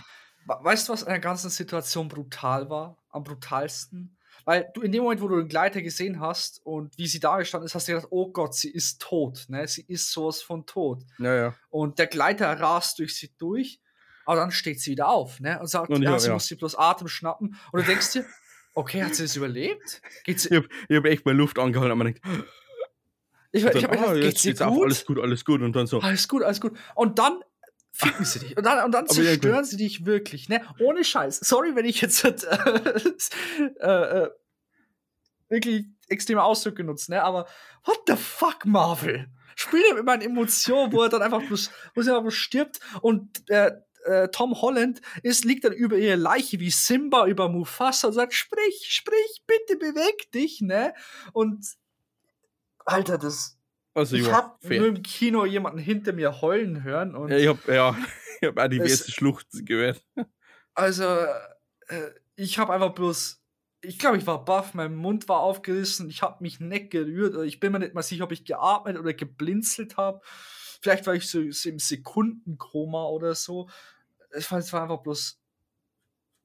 [0.48, 2.98] weißt du, was an der ganzen Situation brutal war?
[3.10, 4.18] Am brutalsten?
[4.44, 7.38] Weil du in dem Moment, wo du den Gleiter gesehen hast und wie sie da
[7.38, 9.68] gestanden ist, hast du gedacht, oh Gott, sie ist tot, ne?
[9.68, 11.04] Sie ist sowas von tot.
[11.18, 11.56] Ja, ja.
[11.70, 13.80] Und der Gleiter rast durch sie durch,
[14.26, 15.60] aber dann steht sie wieder auf, ne?
[15.60, 17.56] Und sagt, und ja, ja, sie muss sie bloß Atem schnappen.
[17.72, 18.26] Und du denkst dir,
[18.76, 20.02] okay, hat sie das überlebt?
[20.24, 22.22] Geht's ich habe hab echt mal Luft angehalten, aber man denkt,
[23.52, 24.62] ich, ich habe gedacht, oh, geht's dir gut?
[24.62, 25.62] Auf, alles gut, alles gut.
[25.62, 26.00] Und dann so.
[26.02, 26.78] Alles gut, alles gut.
[26.94, 27.42] Und dann
[27.92, 28.58] ficken sie dich.
[28.58, 30.62] Und dann, und dann zerstören sie dich wirklich, ne?
[30.80, 31.40] Ohne Scheiß.
[31.40, 32.24] Sorry, wenn ich jetzt
[33.80, 34.30] äh, äh,
[35.50, 37.24] wirklich extreme Ausdrücke nutze, ne?
[37.24, 37.48] Aber
[37.86, 39.28] what the fuck, Marvel?
[39.56, 42.80] Spiel er mit meinen Emotionen, wo er dann einfach bloß, wo er einfach bloß stirbt
[43.02, 43.72] und äh,
[44.06, 48.34] äh, Tom Holland ist, liegt dann über ihre Leiche wie Simba über Mufasa und sagt,
[48.34, 50.94] sprich, sprich, bitte beweg dich, ne?
[51.34, 51.66] Und
[52.86, 53.58] Alter, das,
[53.96, 57.16] also, ich habe nur im Kino jemanden hinter mir heulen hören.
[57.16, 57.98] Und ja, ich habe ja,
[58.42, 60.04] ich hab auch die beste Schlucht gehört.
[60.74, 61.04] Also,
[61.88, 63.42] äh, ich habe einfach bloß,
[63.82, 67.36] ich glaube, ich war baff, mein Mund war aufgerissen, ich habe mich nicht gerührt.
[67.46, 70.22] Ich bin mir nicht mal sicher, ob ich geatmet oder geblinzelt habe.
[70.82, 73.70] Vielleicht war ich so, so im Sekundenkoma oder so.
[74.36, 75.40] Es war, einfach bloß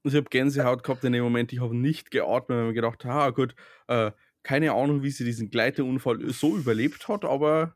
[0.03, 1.53] ich habe Gänsehaut gehabt in dem Moment.
[1.53, 3.55] Ich habe nicht geatmet, weil mir gedacht, ah gut,
[3.89, 7.75] äh, keine Ahnung, wie sie diesen Gleiterunfall so überlebt hat, aber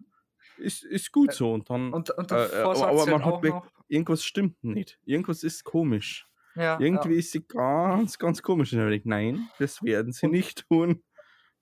[0.57, 1.53] ist, ist gut so.
[1.53, 3.55] Und dann, und, und äh, äh aber man hat weg,
[3.89, 4.99] irgendwas stimmt nicht.
[5.05, 6.27] Irgendwas ist komisch.
[6.55, 7.19] Ja, Irgendwie ja.
[7.19, 8.73] ist sie ganz, ganz komisch.
[8.73, 11.03] Und ich nein, das werden sie und, nicht tun.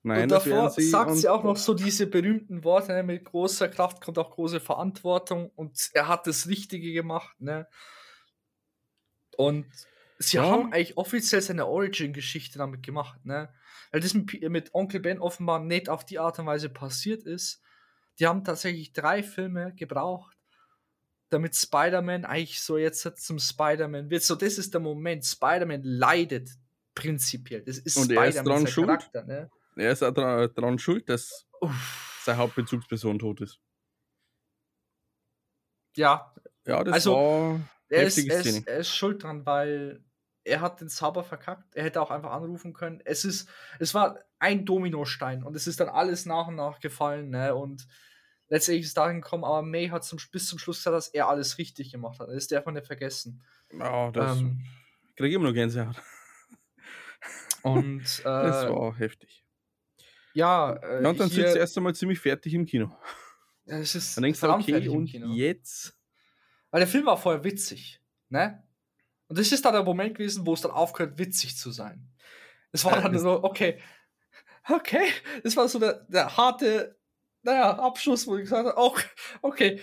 [0.04, 3.68] Nein, und davor sie sagt sie auch noch so diese berühmten Worte, ne, mit großer
[3.68, 7.40] Kraft kommt auch große Verantwortung und er hat das Richtige gemacht.
[7.40, 7.68] Ne?
[9.36, 9.66] Und
[10.18, 10.44] sie ja.
[10.44, 13.24] haben eigentlich offiziell seine Origin-Geschichte damit gemacht.
[13.24, 13.48] Ne?
[13.92, 17.62] weil das mit, mit Onkel Ben offenbar nicht auf die Art und Weise passiert ist.
[18.18, 20.36] Die haben tatsächlich drei Filme gebraucht,
[21.28, 24.22] damit Spider-Man eigentlich so jetzt zum Spider-Man wird.
[24.22, 25.24] So, das ist der Moment.
[25.24, 26.50] Spider-Man leidet
[26.94, 27.62] prinzipiell.
[27.62, 28.88] Das ist und er ist dran schuld.
[28.88, 29.50] Charakter, ne?
[29.76, 32.20] Er ist auch dran, dran schuld, dass Uff.
[32.24, 33.60] seine Hauptbezugsperson tot ist.
[35.96, 36.34] Ja.
[36.66, 37.60] Ja, das also, war
[37.92, 40.02] er ist, er, ist, er ist schuld dran, weil
[40.44, 41.74] er hat den Zauber verkackt.
[41.74, 43.00] Er hätte auch einfach anrufen können.
[43.04, 47.30] Es ist, es war ein Dominostein und es ist dann alles nach und nach gefallen,
[47.30, 47.54] ne?
[47.54, 47.86] Und
[48.48, 51.28] letztendlich ist es dahin gekommen, aber May hat zum, bis zum Schluss gesagt, dass er
[51.28, 52.28] alles richtig gemacht hat.
[52.28, 53.42] Das darf man nicht vergessen.
[53.72, 54.64] Ja, das ähm,
[55.16, 55.96] kriege immer nur Gänsehaut.
[57.62, 59.44] Und äh, das war heftig.
[60.34, 62.90] Ja, äh, ja und dann sitzt du erst einmal ziemlich fertig im Kino.
[63.64, 65.96] Es ist dann denkst du, okay, und jetzt?
[66.72, 68.64] Weil der Film war vorher witzig, ne?
[69.28, 72.10] Und das ist dann der Moment gewesen, wo es dann aufgehört, witzig zu sein.
[72.72, 73.78] Es war dann so, okay,
[74.68, 75.06] okay,
[75.44, 76.98] das war so der, der harte
[77.42, 78.98] naja, Abschluss, wo ich gesagt habe, auch,
[79.42, 79.80] okay,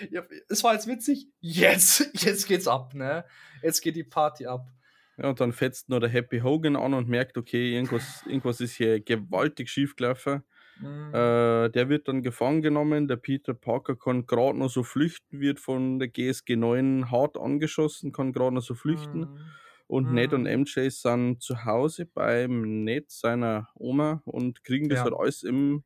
[0.47, 3.25] es war jetzt witzig, jetzt, jetzt geht's ab, ne?
[3.62, 4.67] Jetzt geht die Party ab.
[5.17, 8.75] Ja, und dann fetzt nur der Happy Hogan an und merkt, okay, irgendwas, irgendwas ist
[8.75, 10.43] hier gewaltig schief gelaufen.
[10.79, 11.13] Mhm.
[11.13, 13.07] Äh, der wird dann gefangen genommen.
[13.07, 18.11] Der Peter Parker kann gerade noch so flüchten, wird von der GSG 9 hart angeschossen,
[18.11, 19.19] kann gerade noch so flüchten.
[19.19, 19.39] Mhm.
[19.87, 20.13] Und mhm.
[20.13, 25.03] Ned und MJ sind zu Hause beim Ned seiner Oma und kriegen das ja.
[25.05, 25.83] halt alles im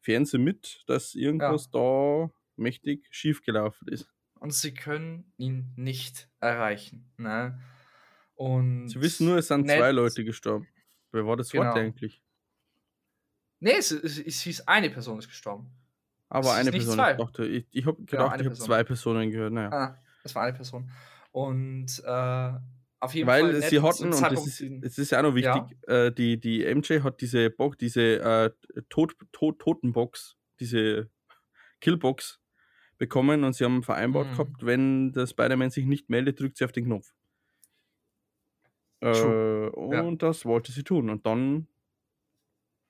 [0.00, 1.80] Fernsehen mit, dass irgendwas ja.
[1.80, 4.10] da mächtig schiefgelaufen ist.
[4.40, 7.12] Und sie können ihn nicht erreichen.
[7.16, 7.60] Ne?
[8.34, 10.66] Und sie wissen nur, es sind Ned, zwei Leute gestorben.
[11.12, 11.66] Wer war das genau.
[11.66, 12.22] Wort eigentlich?
[13.62, 15.70] Nee, es, es, es hieß, eine Person ist gestorben.
[16.28, 16.94] Aber es eine Person.
[16.94, 17.12] Zwei.
[17.12, 19.52] Ich, dachte, ich, ich habe genau, gedacht, genau, ich habe zwei Personen gehört.
[19.52, 19.70] Naja.
[19.70, 20.90] Ah, es war eine Person.
[21.30, 22.52] Und äh,
[22.98, 23.70] auf jeden Weil Fall.
[23.70, 26.06] sie hatten, und das ist, das ist ja auch noch wichtig, ja.
[26.06, 28.50] äh, die, die MJ hat diese Box, diese äh,
[28.88, 31.08] Tod, Tod, Totenbox, diese
[31.80, 32.40] Killbox
[32.98, 34.32] bekommen und sie haben vereinbart mhm.
[34.32, 37.14] gehabt, wenn der Spider-Man sich nicht meldet, drückt sie auf den Knopf.
[39.00, 40.10] Äh, und ja.
[40.16, 41.10] das wollte sie tun.
[41.10, 41.68] Und dann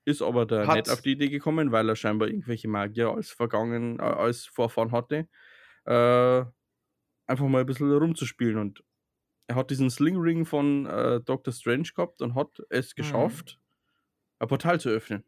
[0.05, 0.75] ist aber der Hat.
[0.75, 5.27] nicht auf die Idee gekommen, weil er scheinbar irgendwelche Magier als vergangen, als Vorfahren hatte,
[5.85, 6.43] äh,
[7.25, 8.57] einfach mal ein bisschen rumzuspielen.
[8.57, 8.83] Und
[9.47, 11.53] er hat diesen Sling Ring von äh, Dr.
[11.53, 13.01] Strange gehabt und hat es mhm.
[13.01, 14.43] geschafft, mhm.
[14.43, 15.23] ein Portal zu öffnen.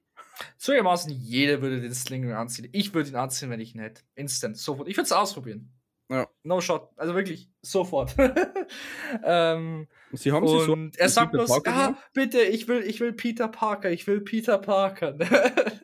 [0.58, 2.70] Zugegebenermaßen, jeder würde den Sling Ring anziehen.
[2.74, 4.04] Ich würde ihn anziehen, wenn ich ihn hätte.
[4.16, 4.90] Instant, sofort.
[4.90, 5.72] Ich würde es ausprobieren.
[6.10, 6.30] Ja.
[6.44, 6.92] No shot.
[6.98, 8.16] Also wirklich sofort.
[9.24, 10.78] ähm, Sie haben sie so.
[10.98, 15.18] Er sagt bloß, ah, bitte, ich will, ich will Peter Parker, ich will Peter Parker.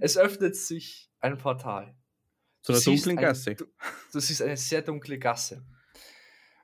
[0.00, 1.96] es öffnet sich ein Portal.
[2.62, 3.54] Zu einer dunklen Gasse.
[3.54, 3.64] du,
[4.12, 5.64] du siehst eine sehr dunkle Gasse.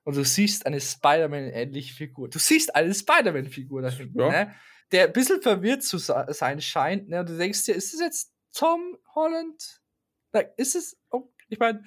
[0.05, 2.29] Und du siehst eine Spider-Man-ähnliche Figur.
[2.29, 4.29] Du siehst eine Spider-Man-Figur da hinten, ja.
[4.29, 4.55] ne?
[4.93, 7.09] der ein bisschen verwirrt zu sein scheint.
[7.09, 7.21] Ne?
[7.21, 9.81] Und du denkst dir, ist es jetzt Tom Holland?
[10.57, 11.83] Ist es, oh, ich meine,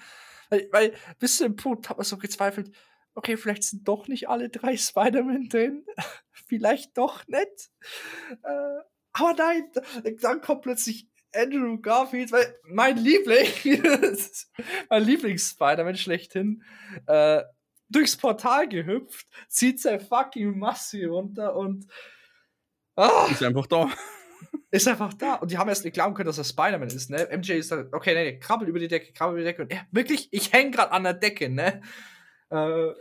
[0.49, 2.75] weil, weil bis zu dem Punkt hat man so gezweifelt,
[3.15, 5.85] okay, vielleicht sind doch nicht alle drei Spider-Man drin.
[6.47, 7.69] vielleicht doch nicht.
[8.43, 8.81] Äh,
[9.13, 9.69] aber nein,
[10.21, 13.47] dann kommt plötzlich Andrew Garfield, weil mein Liebling,
[14.89, 16.63] mein Lieblings-Spider-Man schlechthin,
[17.05, 17.43] äh,
[17.89, 21.85] durchs Portal gehüpft, zieht sein fucking Masse runter und
[22.95, 23.91] ah, ist einfach da
[24.71, 25.35] ist einfach da.
[25.35, 27.27] Und die haben erst nicht glauben können, dass er Spider-Man ist, ne?
[27.31, 29.63] MJ ist dann, okay, nee, nee, krabbel über die Decke, krabbel über die Decke.
[29.63, 31.81] Und ja, wirklich, ich häng gerade an der Decke, ne?
[32.49, 32.93] Äh,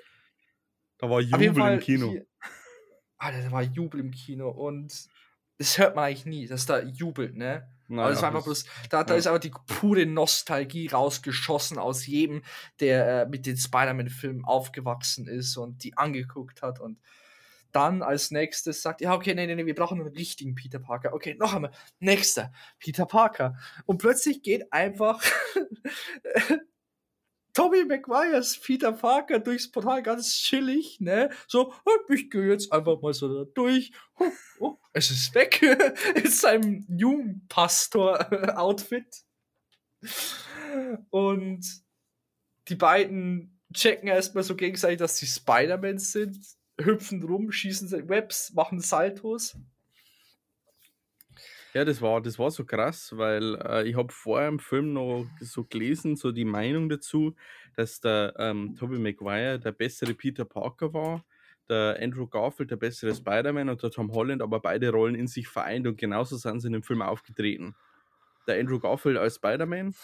[0.98, 2.10] da war Jubel im Kino.
[2.10, 2.26] Hier,
[3.18, 5.08] Alter, da war Jubel im Kino und
[5.58, 7.68] das hört man eigentlich nie, dass da jubelt, ne?
[7.88, 9.18] Naja, Aber es war einfach bloß, da, da ja.
[9.18, 12.42] ist aber die pure Nostalgie rausgeschossen aus jedem,
[12.80, 17.00] der äh, mit den Spider-Man-Filmen aufgewachsen ist und die angeguckt hat und
[17.78, 21.14] dann als nächstes sagt, ja, okay, nee, nee, nee, wir brauchen einen richtigen Peter Parker.
[21.14, 23.56] Okay, noch einmal, nächster, Peter Parker.
[23.86, 25.22] Und plötzlich geht einfach
[27.54, 31.30] Tommy McGuire's Peter Parker durchs Portal ganz chillig, ne?
[31.46, 31.72] So,
[32.08, 33.92] ich gehe jetzt einfach mal so da durch.
[34.18, 35.62] Oh, oh, es ist weg.
[36.16, 39.22] in seinem Jugendpastor-Outfit.
[41.10, 41.64] Und
[42.68, 48.80] die beiden checken erstmal so gegenseitig, dass sie Spider-Man sind hüpfen rum, schießen Webs, machen
[48.80, 49.56] Saltos.
[51.74, 55.26] Ja, das war, das war so krass, weil äh, ich habe vorher im Film noch
[55.40, 57.34] so gelesen, so die Meinung dazu,
[57.76, 61.24] dass der ähm, Tobey Maguire der bessere Peter Parker war,
[61.68, 65.46] der Andrew Garfield der bessere Spider-Man und der Tom Holland aber beide Rollen in sich
[65.46, 67.74] vereint und genauso sind sie in dem Film aufgetreten.
[68.46, 69.94] Der Andrew Garfield als Spider-Man,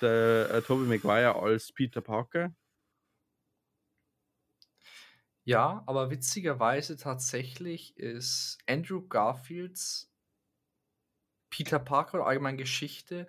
[0.00, 2.54] der äh, Tobey Maguire als Peter Parker
[5.48, 10.12] ja, aber witzigerweise tatsächlich ist Andrew Garfields
[11.48, 13.26] Peter Parker oder allgemein Geschichte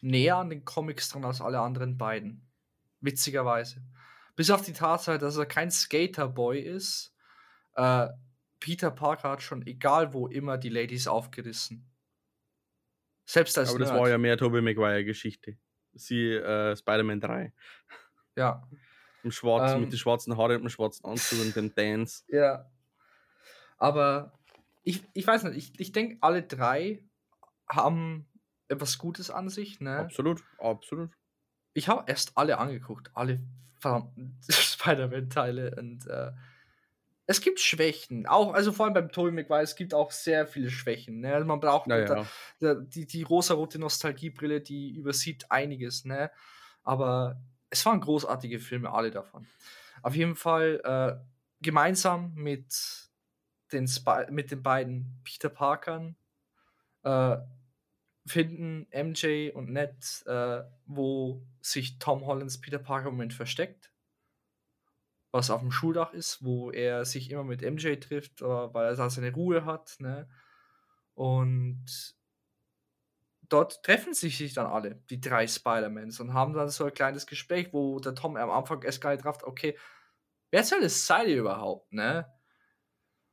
[0.00, 2.48] näher an den Comics dran als alle anderen beiden.
[3.00, 3.82] Witzigerweise.
[4.36, 7.12] Bis auf die Tatsache, dass er kein Skaterboy ist.
[7.74, 8.06] Äh,
[8.60, 11.90] Peter Parker hat schon, egal wo, immer die Ladies aufgerissen.
[13.24, 13.90] Selbst als Aber Nerd.
[13.90, 15.58] das war ja mehr Tobey Maguire-Geschichte.
[15.92, 17.52] Sie äh, Spider-Man 3.
[18.36, 18.62] Ja.
[19.22, 22.24] Im Schwarzen, ähm, mit den schwarzen Haaren und dem schwarzen Anzug und dem Dance.
[22.28, 22.70] Ja.
[23.76, 24.32] Aber
[24.84, 27.02] ich, ich weiß nicht, ich, ich denke, alle drei
[27.68, 28.26] haben
[28.68, 29.98] etwas Gutes an sich, ne?
[29.98, 31.10] Absolut, absolut.
[31.74, 33.40] Ich habe erst alle angeguckt, alle
[33.78, 36.32] verdammten Spider-Man-Teile und äh,
[37.30, 40.70] es gibt Schwächen, auch, also vor allem beim Tobey Maguire, es gibt auch sehr viele
[40.70, 41.20] Schwächen.
[41.20, 41.34] Ne?
[41.34, 42.26] Also man braucht naja.
[42.58, 46.30] da, die, die rosa-rote Nostalgiebrille, die übersieht einiges, ne?
[46.84, 47.38] Aber
[47.70, 49.46] es waren großartige Filme, alle davon.
[50.02, 51.24] Auf jeden Fall äh,
[51.60, 53.10] gemeinsam mit
[53.72, 53.88] den,
[54.30, 56.16] mit den beiden Peter Parkern
[57.02, 57.36] äh,
[58.26, 63.92] finden MJ und Ned, äh, wo sich Tom Hollands Peter Parker im Moment versteckt.
[65.30, 69.10] Was auf dem Schuldach ist, wo er sich immer mit MJ trifft, weil er da
[69.10, 69.96] seine Ruhe hat.
[69.98, 70.26] Ne?
[71.14, 72.16] Und
[73.48, 77.26] dort treffen sich sich dann alle, die drei Spider-Mans, und haben dann so ein kleines
[77.26, 79.78] Gespräch, wo der Tom am Anfang erst gar nicht drauf, okay,
[80.50, 82.26] wer soll das sein überhaupt, ne?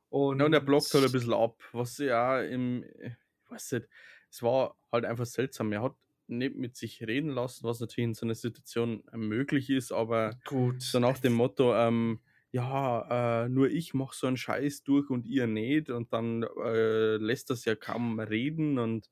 [0.08, 3.88] Und, ja, und er blockt halt ein bisschen ab, was ja im, ich weiß nicht,
[4.30, 5.72] es war halt einfach seltsam.
[5.72, 5.96] Er hat
[6.26, 10.82] nicht mit sich reden lassen, was natürlich in so einer Situation möglich ist, aber Gut.
[10.84, 15.26] so nach dem Motto, ähm, ja, äh, nur ich mache so einen Scheiß durch und
[15.26, 19.10] ihr nicht und dann äh, lässt das ja kaum reden und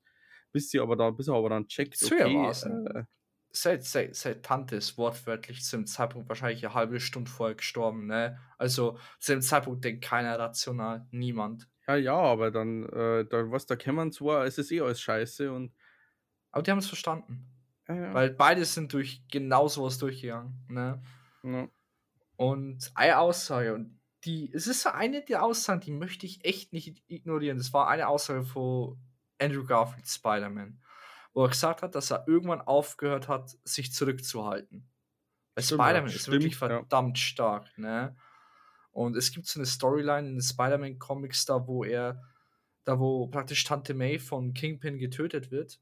[0.55, 3.03] bis sie aber da, bis er aber dann checkt, okay, äh,
[3.51, 8.05] seit, seit, seit Tante ist wortwörtlich zu dem Zeitpunkt wahrscheinlich eine halbe Stunde vorher gestorben,
[8.05, 8.39] ne?
[8.57, 11.67] Also zu dem Zeitpunkt denkt keiner rational, niemand.
[11.89, 15.51] Ja, ja, aber dann, äh, da, was da kämmern zwar, es ist eh alles scheiße
[15.51, 15.73] und.
[16.51, 17.49] Aber die haben es verstanden.
[17.89, 18.13] Ja, ja.
[18.13, 21.01] Weil beide sind durch genau sowas durchgegangen, ne?
[21.43, 21.67] Ja.
[22.37, 26.71] Und eine Aussage, und die, es ist so eine der Aussagen, die möchte ich echt
[26.71, 27.57] nicht ignorieren.
[27.57, 28.97] Das war eine Aussage von
[29.39, 30.79] Andrew Garfield Spider-Man
[31.35, 34.89] wo er gesagt hat, dass er irgendwann aufgehört hat, sich zurückzuhalten.
[35.53, 37.23] Weil Spider-Man ist wirklich verdammt ja.
[37.23, 38.15] stark, ne?
[38.91, 42.23] Und es gibt so eine Storyline in den Spider-Man-Comics da, wo er,
[42.85, 45.81] da wo praktisch Tante May von Kingpin getötet wird.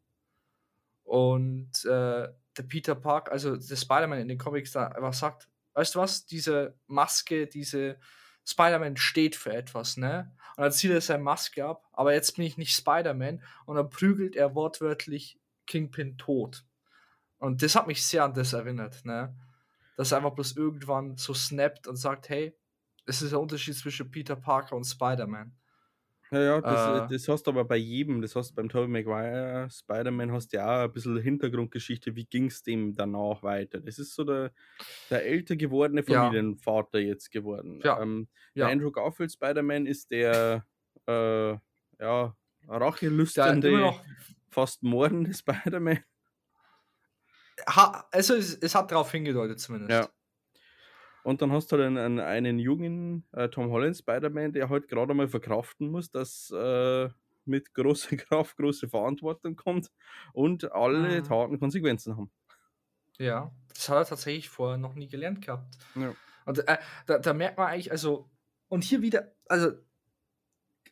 [1.04, 5.94] Und äh, der Peter Park, also der Spider-Man in den Comics da einfach sagt, weißt
[5.94, 8.00] du was, diese Maske, diese
[8.46, 10.32] Spider-Man steht für etwas, ne?
[10.56, 13.90] Und dann zieht er seine Maske ab, aber jetzt bin ich nicht Spider-Man und dann
[13.90, 16.66] prügelt er wortwörtlich Kingpin tot.
[17.38, 19.36] Und das hat mich sehr an das erinnert, ne?
[19.98, 22.56] Dass er einfach bloß irgendwann so snappt und sagt, hey,
[23.06, 25.56] es ist der Unterschied zwischen Peter Parker und Spider-Man.
[26.34, 28.88] Ja, ja, das, äh, das hast du aber bei jedem, das hast du beim Tobey
[28.88, 33.80] Maguire, Spider-Man hast du ja auch ein bisschen Hintergrundgeschichte, wie ging es dem danach weiter.
[33.80, 34.52] Das ist so der,
[35.12, 37.10] der älter gewordene Familienvater ja.
[37.10, 37.82] jetzt geworden.
[37.84, 38.02] Ja.
[38.02, 38.68] Ähm, ja.
[38.68, 40.66] Andrew Garfield Spider-Man ist der,
[41.08, 41.52] äh,
[42.00, 42.36] ja,
[42.68, 43.94] rachelüsternde,
[44.50, 46.00] fast mordende Spider-Man.
[47.66, 49.92] Also es, es, hat darauf hingedeutet zumindest.
[49.92, 50.10] Ja.
[51.24, 55.14] Und dann hast du dann einen, einen jungen äh, Tom Holland Spider-Man, der halt gerade
[55.14, 57.10] mal verkraften muss, dass äh,
[57.46, 59.92] mit großer Kraft große Verantwortung kommt
[60.34, 61.24] und alle mhm.
[61.24, 62.32] Taten Konsequenzen haben.
[63.18, 65.78] Ja, das hat er tatsächlich vorher noch nie gelernt gehabt.
[65.96, 66.14] Ja.
[66.46, 68.30] Und äh, da, da, merkt man eigentlich, also,
[68.68, 69.72] und hier wieder, also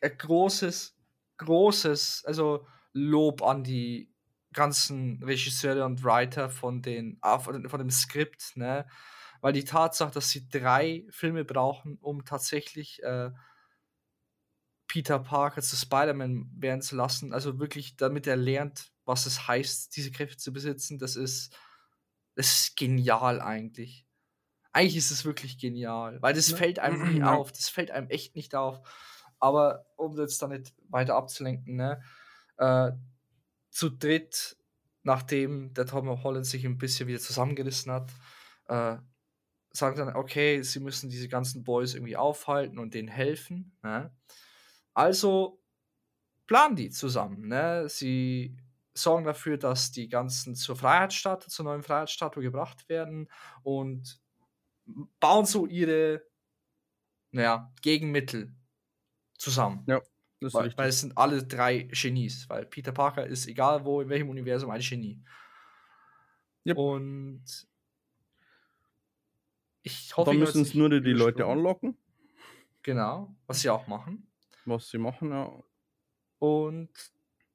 [0.00, 0.96] ein großes,
[1.38, 4.12] großes, also Lob an die
[4.52, 8.86] ganzen Regisseure und Writer von, den, von dem Skript, ne?
[9.42, 13.30] Weil die Tatsache, dass sie drei Filme brauchen, um tatsächlich äh,
[14.86, 19.94] Peter Parker zu Spider-Man werden zu lassen, also wirklich, damit er lernt, was es heißt,
[19.96, 21.54] diese Kräfte zu besitzen, das ist,
[22.36, 24.06] das ist genial eigentlich.
[24.72, 26.56] Eigentlich ist es wirklich genial, weil das ja.
[26.56, 28.80] fällt einem nie auf, das fällt einem echt nicht auf.
[29.40, 32.00] Aber um jetzt da nicht weiter abzulenken, ne?
[32.58, 32.92] äh,
[33.70, 34.56] zu dritt,
[35.02, 38.10] nachdem der Tom Holland sich ein bisschen wieder zusammengerissen hat,
[38.68, 38.98] äh,
[39.72, 43.76] sagen dann, okay, sie müssen diese ganzen Boys irgendwie aufhalten und denen helfen.
[43.82, 44.14] Ne?
[44.94, 45.62] Also
[46.46, 47.48] planen die zusammen.
[47.48, 47.88] Ne?
[47.88, 48.56] Sie
[48.94, 53.30] sorgen dafür, dass die ganzen zur Freiheitsstatue, zur neuen Freiheitsstatue gebracht werden
[53.62, 54.20] und
[55.20, 56.22] bauen so ihre
[57.30, 58.54] naja, Gegenmittel
[59.38, 59.84] zusammen.
[59.86, 60.00] Ja.
[60.40, 64.28] Weil, weil, es sind alle drei Genies, weil Peter Parker ist egal wo, in welchem
[64.28, 65.22] Universum ein Genie.
[66.66, 66.76] Yep.
[66.76, 67.68] Und
[69.82, 71.96] ich hoffe, da müssen es nur die, die Leute anlocken.
[72.82, 74.26] Genau, was sie auch machen.
[74.64, 75.52] Was sie machen, ja.
[76.38, 76.90] Und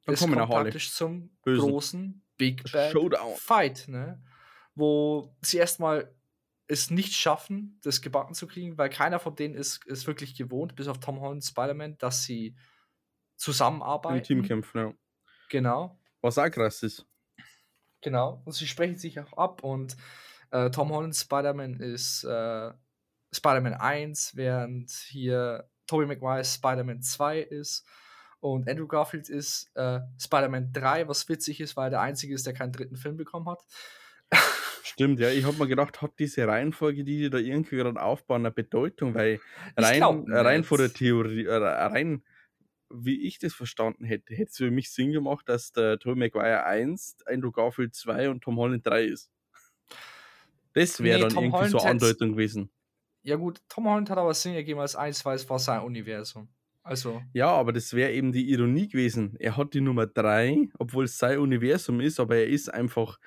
[0.06, 1.70] dann es kommen kommt praktisch zum Bösen.
[1.70, 3.36] großen Big Bad Showdown.
[3.36, 4.24] Fight, ne?
[4.76, 6.14] Wo sie erstmal
[6.68, 10.76] es nicht schaffen, das gebacken zu kriegen, weil keiner von denen ist, ist wirklich gewohnt,
[10.76, 12.56] bis auf Tom Holland Spider-Man, dass sie
[13.38, 14.18] zusammenarbeiten.
[14.18, 14.94] Im Team kämpfen, ja.
[15.50, 15.98] Genau.
[16.22, 17.06] Was auch krass ist.
[18.02, 18.42] Genau.
[18.46, 19.96] Und sie sprechen sich auch ab und
[20.52, 22.72] äh, Tom Holland Spider-Man ist äh,
[23.32, 27.86] Spider-Man 1, während hier Tobey Maguire Spider-Man 2 ist.
[28.40, 32.46] Und Andrew Garfield ist äh, Spider-Man 3, was witzig ist, weil er der Einzige ist,
[32.46, 33.64] der keinen dritten Film bekommen hat.
[34.84, 35.30] Stimmt, ja.
[35.30, 39.16] Ich habe mir gedacht, hat diese Reihenfolge, die die da irgendwie gerade aufbauen, eine Bedeutung,
[39.16, 39.40] weil
[39.76, 42.24] rein, rein vor der Theorie, äh, rein
[42.90, 46.66] wie ich das verstanden hätte, hätte es für mich Sinn gemacht, dass der Tobey Maguire
[46.66, 49.30] 1, Andrew Garfield 2 und Tom Holland 3 ist.
[50.78, 52.70] Das wäre nee, dann Tom irgendwie Holland so Andeutung gewesen.
[53.24, 56.50] Ja gut, Tom Holland hat aber Sinn ergeben als 1, weil es war sein Universum.
[56.84, 57.24] Also.
[57.34, 59.36] Ja, aber das wäre eben die Ironie gewesen.
[59.40, 63.18] Er hat die Nummer 3, obwohl es sein Universum ist, aber er ist einfach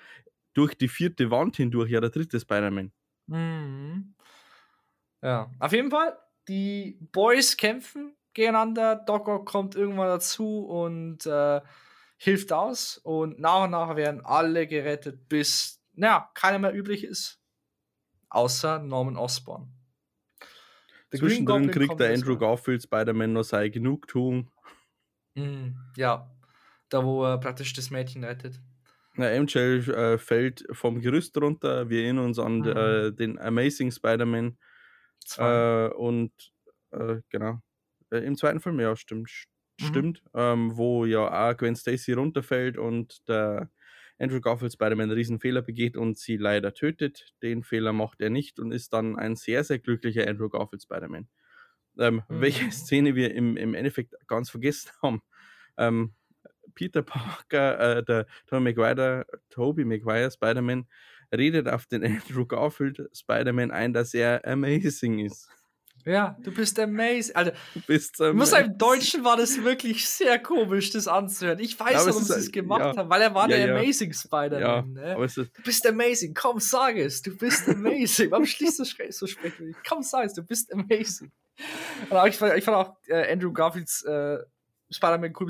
[0.55, 2.92] durch die vierte Wand hindurch ja der dritte Spider-Man.
[3.26, 4.14] Mhm.
[5.22, 8.94] Ja, auf jeden Fall, die Boys kämpfen gegeneinander.
[8.94, 11.61] Doc kommt irgendwann dazu und äh,
[12.16, 12.96] hilft aus.
[12.98, 17.39] Und nach und nach werden alle gerettet, bis, naja, keiner mehr übrig ist.
[18.30, 19.72] Außer Norman Osborn.
[21.12, 24.50] Zwischendrin kriegt der Andrew Garfield Spider-Man noch seine Genugtuung.
[25.34, 26.30] Mm, ja,
[26.88, 28.60] da wo er praktisch das Mädchen rettet.
[29.14, 31.90] Na, MJ äh, fällt vom Gerüst runter.
[31.90, 32.66] Wir erinnern uns an mhm.
[32.68, 34.56] äh, den Amazing Spider-Man.
[35.36, 36.32] Äh, und
[36.92, 37.60] äh, genau.
[38.10, 39.30] Äh, Im zweiten Film, ja, stimmt.
[39.80, 39.84] Mhm.
[39.84, 40.22] Stimmt.
[40.34, 43.70] Ähm, wo ja auch Gwen Stacy runterfällt und der
[44.20, 47.34] Andrew Garfield Spider-Man einen riesen Fehler begeht und sie leider tötet.
[47.42, 51.26] Den Fehler macht er nicht und ist dann ein sehr, sehr glücklicher Andrew Garfield Spider-Man.
[51.98, 52.40] Ähm, mhm.
[52.40, 55.22] Welche Szene wir im, im Endeffekt ganz vergessen haben.
[55.78, 56.14] Ähm,
[56.74, 60.86] Peter Parker, äh, der Tobey Maguire, Tobey Maguire Spider-Man,
[61.34, 65.48] redet auf den Andrew Garfield Spider-Man ein, dass er amazing ist.
[66.05, 67.34] Ja, du bist amazing.
[67.34, 68.38] Also, du bist amazing.
[68.38, 71.59] Muss im Deutschen war das wirklich sehr komisch, das anzuhören.
[71.59, 72.96] Ich weiß, ja, warum sie es gemacht ja.
[72.96, 73.76] haben, weil er war ja, der.
[73.76, 74.92] Amazing Spider-Man.
[74.92, 75.26] Ne?
[75.36, 78.30] du bist amazing, komm, sag es, du bist amazing.
[78.30, 79.76] warum schließt du so sprechen?
[79.86, 81.30] Komm, sag es, du bist amazing.
[82.09, 84.38] Und ich, fand, ich fand auch äh, Andrew Garfields äh,
[84.90, 85.48] Spider-Man cool.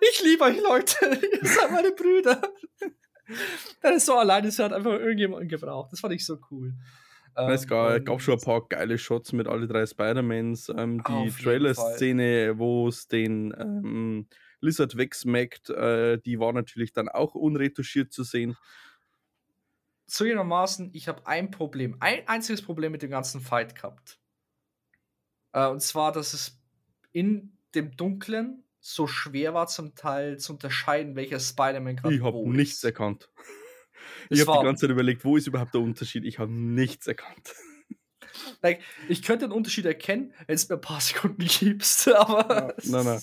[0.00, 0.96] Ich liebe euch, Leute.
[1.42, 2.40] Ihr seid meine Brüder.
[3.82, 5.92] Er ist so alleine, es hat einfach irgendjemanden gebraucht.
[5.92, 6.72] Das fand ich so cool.
[7.38, 10.70] Ähm, es gab, gab, schon ein paar geile Shots mit alle drei Spider-Mans.
[10.76, 14.26] Ähm, die Trailer-Szene, wo es den ähm,
[14.60, 18.56] Lizard wegsmackt, äh, die war natürlich dann auch unretuschiert zu sehen.
[20.06, 24.18] Zugegebenermaßen, ich habe ein Problem, ein einziges Problem mit dem ganzen Fight gehabt.
[25.52, 26.60] Äh, und zwar, dass es
[27.12, 32.48] in dem Dunklen so schwer war, zum Teil zu unterscheiden, welcher Spider-Man gerade Ich habe
[32.48, 33.30] nichts erkannt.
[34.30, 36.24] Ich habe die ganze Zeit überlegt, wo ist überhaupt der Unterschied?
[36.24, 37.54] Ich habe nichts erkannt.
[38.62, 42.74] Like, ich könnte den Unterschied erkennen, wenn es mir ein paar Sekunden gibst, aber.
[42.82, 43.22] Ja, nein, nein.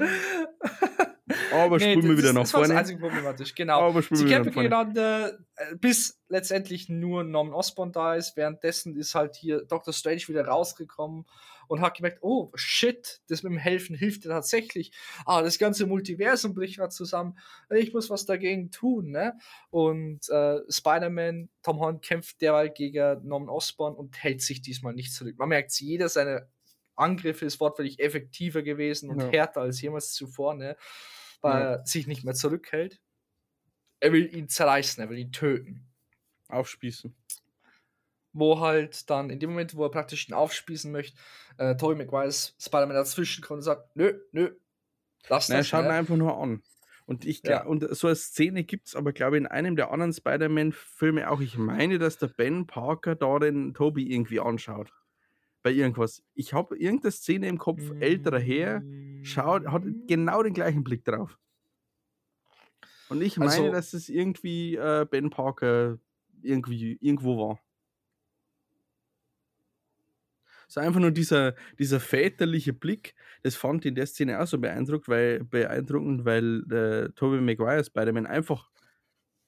[1.52, 2.44] Aber nee, spulen wir wieder nach vorne.
[2.44, 3.88] Das war das einzige problematisch, genau.
[3.88, 8.36] Aber Sie kämpfen gegeneinander, äh, bis letztendlich nur Norman Osborn da ist.
[8.36, 9.94] Währenddessen ist halt hier Dr.
[9.94, 11.26] Strange wieder rausgekommen
[11.70, 14.90] und hat gemerkt, oh shit, das mit dem Helfen hilft dir tatsächlich.
[15.24, 17.38] Ah, das ganze Multiversum bricht gerade zusammen.
[17.70, 19.38] Ich muss was dagegen tun, ne?
[19.70, 25.14] Und äh, Spider-Man, Tom Holland kämpft derweil gegen Norman Osborn und hält sich diesmal nicht
[25.14, 25.38] zurück.
[25.38, 26.48] Man merkt, jeder seine
[26.96, 29.30] Angriffe ist wortwörtlich effektiver gewesen und ja.
[29.30, 30.76] härter als jemals zuvor, ne?
[31.40, 31.70] Weil ja.
[31.74, 33.00] er sich nicht mehr zurückhält.
[34.00, 35.86] Er will ihn zerreißen, er will ihn töten.
[36.48, 37.14] Aufspießen
[38.32, 41.16] wo halt dann in dem Moment, wo er praktisch ihn aufspießen möchte,
[41.58, 44.50] äh, Tobey Maguire's Spider-Man dazwischen kommt und sagt, nö, nö,
[45.28, 45.56] lass das.
[45.56, 46.62] Er schaut ihn einfach nur an.
[47.06, 47.64] Und ich ja.
[47.64, 51.40] und so eine Szene gibt es aber, glaube ich, in einem der anderen Spider-Man-Filme auch.
[51.40, 54.92] Ich meine, dass der Ben Parker da den Toby irgendwie anschaut.
[55.64, 56.22] Bei irgendwas.
[56.34, 58.82] Ich habe irgendeine Szene im Kopf, älterer Herr,
[59.22, 61.36] schaut, hat genau den gleichen Blick drauf.
[63.08, 65.98] Und ich meine, also, dass es irgendwie äh, Ben Parker
[66.42, 67.60] irgendwie irgendwo war.
[70.70, 74.56] So einfach nur dieser, dieser väterliche Blick, das fand ich in der Szene auch so
[74.56, 78.70] beeindruckend, weil, beeindruckend, weil äh, Tobey Maguire Spider-Man einfach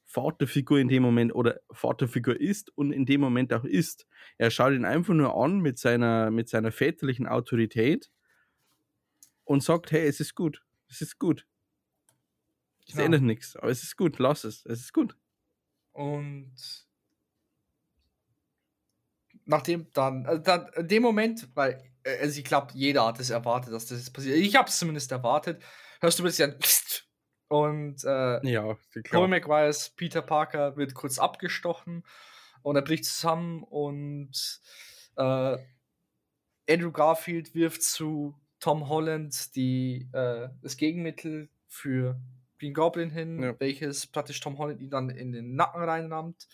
[0.04, 4.08] Vaterfigur in dem Moment oder Vaterfigur ist und in dem Moment auch ist.
[4.36, 8.10] Er schaut ihn einfach nur an mit seiner, mit seiner väterlichen Autorität
[9.44, 11.46] und sagt, hey, es ist gut, es ist gut.
[12.84, 13.04] Es genau.
[13.04, 15.16] ändert nichts, aber es ist gut, lass es, es ist gut.
[15.92, 16.52] Und
[19.44, 23.30] nachdem dann, also dann in dem Moment, weil äh, also ich glaube, jeder hat es
[23.30, 24.36] erwartet, dass das passiert.
[24.36, 25.62] Ich habe es zumindest erwartet.
[26.00, 26.54] Hörst du ein
[27.48, 28.78] und äh, ja,
[29.10, 32.02] Paul McGuire's Peter Parker wird kurz abgestochen
[32.62, 34.60] und er bricht zusammen und
[35.16, 35.58] äh,
[36.70, 42.18] Andrew Garfield wirft zu Tom Holland die, äh, das Gegenmittel für
[42.58, 43.60] Green Goblin hin, ja.
[43.60, 46.48] welches praktisch Tom Holland ihn dann in den Nacken reinnimmt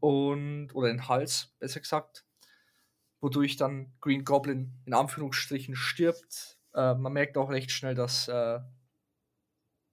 [0.00, 2.24] und oder den Hals, besser gesagt,
[3.20, 6.58] wodurch dann Green Goblin in Anführungsstrichen stirbt.
[6.74, 8.60] Äh, man merkt auch recht schnell, dass äh,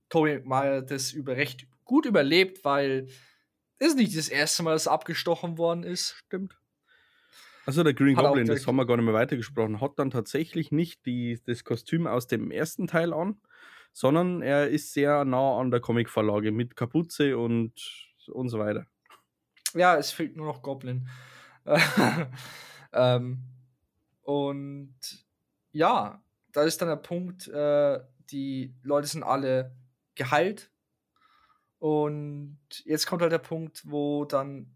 [0.09, 3.07] Tobey Maguire das über recht gut überlebt, weil
[3.79, 6.15] es nicht das erste Mal, dass er abgestochen worden ist.
[6.25, 6.57] Stimmt.
[7.65, 10.71] Also der Green hat Goblin, das haben wir gar nicht mehr weitergesprochen, hat dann tatsächlich
[10.71, 13.41] nicht die, das Kostüm aus dem ersten Teil an,
[13.91, 17.73] sondern er ist sehr nah an der Comicvorlage mit Kapuze und,
[18.27, 18.85] und so weiter.
[19.75, 21.07] Ja, es fehlt nur noch Goblin.
[22.93, 23.43] ähm,
[24.21, 24.95] und
[25.71, 26.21] ja,
[26.51, 27.99] da ist dann der Punkt, äh,
[28.31, 29.75] die Leute sind alle
[30.15, 30.71] geheilt.
[31.79, 34.74] Und jetzt kommt halt der Punkt, wo dann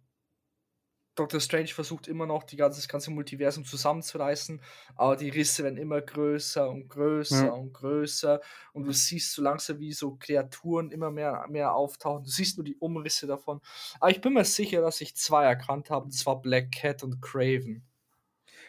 [1.20, 4.62] Doctor Strange versucht immer noch, die ganze, das ganze Multiversum zusammenzureißen,
[4.96, 7.52] aber die Risse werden immer größer und größer ja.
[7.52, 8.40] und größer
[8.72, 12.24] und du siehst so langsam, wie so Kreaturen immer mehr, mehr auftauchen.
[12.24, 13.60] Du siehst nur die Umrisse davon.
[14.00, 17.22] Aber ich bin mir sicher, dass ich zwei erkannt habe, das war Black Cat und
[17.22, 17.84] Craven.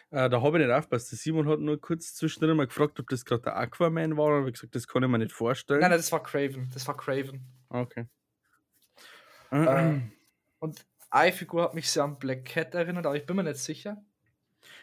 [0.09, 1.09] Äh, da habe ich nicht aufgepasst.
[1.11, 4.39] Der Simon hat nur kurz zwischendrin mal gefragt, ob das gerade der Aquaman war.
[4.39, 5.79] Und ich gesagt, das kann ich mir nicht vorstellen.
[5.79, 6.69] Nein, nein, das war Craven.
[6.73, 7.39] Das war Craven.
[7.69, 8.07] Okay.
[9.53, 10.11] Ähm,
[10.59, 13.57] und eine Figur hat mich sehr an Black Cat erinnert, aber ich bin mir nicht
[13.57, 14.03] sicher.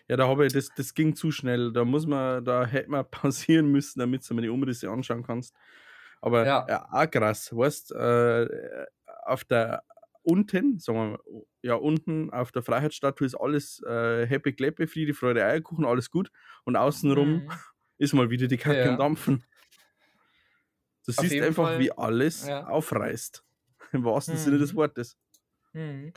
[0.08, 1.72] Ja, da habe ich, das, das ging zu schnell.
[1.72, 5.54] Da muss man, da hätte man pausieren müssen, damit du mir die Umrisse anschauen kannst.
[6.20, 8.86] Aber ja, ja auch krass, weißt äh,
[9.24, 9.82] auf der
[10.22, 15.14] unten, sagen wir mal, ja, unten auf der Freiheitsstatue ist alles äh, Happy Kleppe, Friede,
[15.14, 16.30] Freude, Eierkuchen, alles gut.
[16.64, 17.50] Und außenrum mhm.
[17.98, 18.90] ist mal wieder die Kacke ja.
[18.90, 19.44] am Dampfen.
[21.06, 21.78] Du auf siehst einfach, Fall.
[21.78, 22.66] wie alles ja.
[22.66, 23.44] aufreißt.
[23.92, 24.38] Im wahrsten mhm.
[24.38, 24.74] Sinne des.
[24.74, 25.16] Wortes.
[25.72, 26.12] Mhm.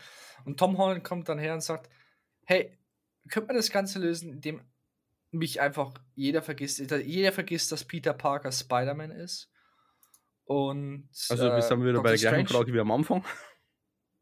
[0.45, 1.89] Und Tom Holland kommt dann her und sagt:
[2.45, 2.77] Hey,
[3.29, 4.61] könnte man das Ganze lösen, indem
[5.31, 9.49] mich einfach jeder vergisst, jeder vergisst, dass Peter Parker Spider-Man ist.
[10.45, 11.09] Und.
[11.29, 12.03] Also, wir sind wieder Dr.
[12.03, 13.23] bei der gleichen Frage wie am Anfang.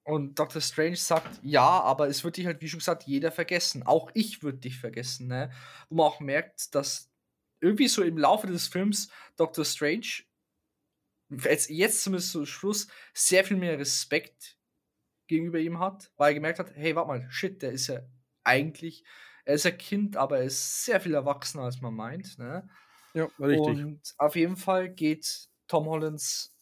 [0.03, 0.61] Und Dr.
[0.61, 3.83] Strange sagt, ja, aber es wird dich halt, wie schon gesagt, jeder vergessen.
[3.83, 5.51] Auch ich würde dich vergessen, ne?
[5.87, 7.11] Wo man auch merkt, dass
[7.61, 9.65] irgendwie so im Laufe des Films Dr.
[9.65, 10.23] Strange
[11.29, 14.57] jetzt, jetzt zumindest zum Schluss sehr viel mehr Respekt
[15.29, 18.01] gegenüber ihm hat, weil er gemerkt hat, hey, warte mal, shit, der ist ja
[18.43, 19.05] eigentlich,
[19.45, 22.67] er ist ein Kind, aber er ist sehr viel erwachsener, als man meint, ne?
[23.13, 23.85] Ja, richtig.
[23.85, 26.55] Und auf jeden Fall geht Tom Hollands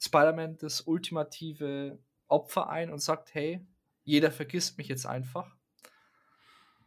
[0.00, 3.66] Spider-Man das ultimative Opfer ein und sagt, hey,
[4.02, 5.56] jeder vergisst mich jetzt einfach.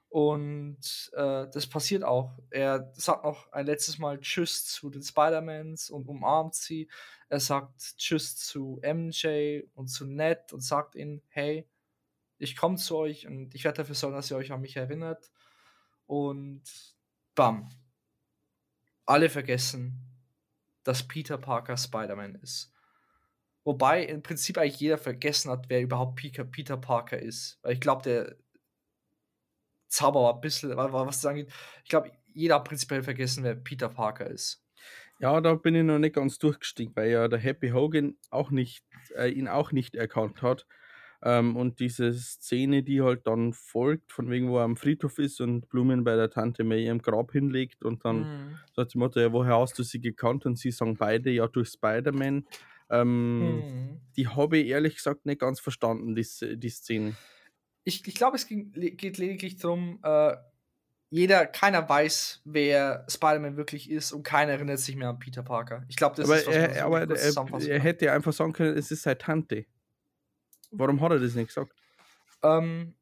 [0.09, 2.39] Und äh, das passiert auch.
[2.49, 6.89] Er sagt noch ein letztes Mal Tschüss zu den Spider-Mans und umarmt sie.
[7.29, 11.67] Er sagt Tschüss zu MJ und zu Ned und sagt ihnen, hey,
[12.39, 15.31] ich komme zu euch und ich werde dafür sorgen, dass ihr euch an mich erinnert.
[16.07, 16.63] Und
[17.35, 17.69] bam.
[19.05, 19.99] Alle vergessen,
[20.83, 22.73] dass Peter Parker Spider-Man ist.
[23.63, 27.59] Wobei im Prinzip eigentlich jeder vergessen hat, wer überhaupt Peter, Parker ist.
[27.61, 28.35] Weil ich glaube, der
[29.87, 31.51] Zauber war ein bisschen, was das angeht,
[31.83, 34.63] ich glaube, jeder hat prinzipiell vergessen, wer Peter Parker ist.
[35.19, 38.85] Ja, da bin ich noch nicht ganz durchgestiegen, weil ja der Happy Hogan auch nicht,
[39.15, 40.65] äh, ihn auch nicht erkannt hat.
[41.21, 45.41] Ähm, und diese Szene, die halt dann folgt, von wegen, wo er am Friedhof ist
[45.41, 48.59] und Blumen bei der Tante May im Grab hinlegt und dann mhm.
[48.73, 50.45] sagt die Mutter, ja, woher hast du sie gekannt?
[50.45, 52.47] Und sie sagen beide, ja, durch Spider-Man.
[52.89, 54.01] Ähm, mhm.
[54.15, 56.25] Die habe ich ehrlich gesagt nicht ganz verstanden, die,
[56.57, 57.17] die Szene.
[57.83, 60.35] Ich, ich glaube, es ging, geht lediglich darum, äh,
[61.09, 65.83] jeder, keiner weiß, wer Spider-Man wirklich ist und keiner erinnert sich mehr an Peter Parker.
[65.87, 68.77] Ich glaube, das aber ist was er, aber er, er hätte ja einfach sagen können,
[68.77, 69.65] es ist seine Tante.
[70.71, 71.73] Warum hat er das nicht gesagt?
[72.43, 72.95] Ähm,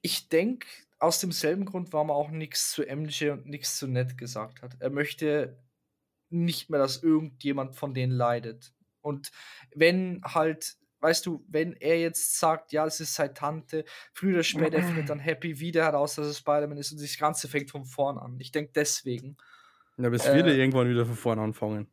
[0.00, 0.66] ich denke,
[0.98, 4.76] aus demselben Grund, warum er auch nichts zu MJ und nichts zu Ned gesagt hat.
[4.80, 5.58] Er möchte
[6.30, 8.72] nicht mehr, dass irgendjemand von denen leidet.
[9.00, 9.30] Und
[9.74, 14.42] wenn halt, weißt du, wenn er jetzt sagt, ja, es ist seine Tante, früher oder
[14.42, 17.84] später findet dann Happy wieder heraus, dass es Spider-Man ist und das Ganze fängt von
[17.84, 18.36] vorn an.
[18.40, 19.36] Ich denke deswegen.
[19.96, 21.88] Ja, aber es äh, wird irgendwann wieder von vorn anfangen.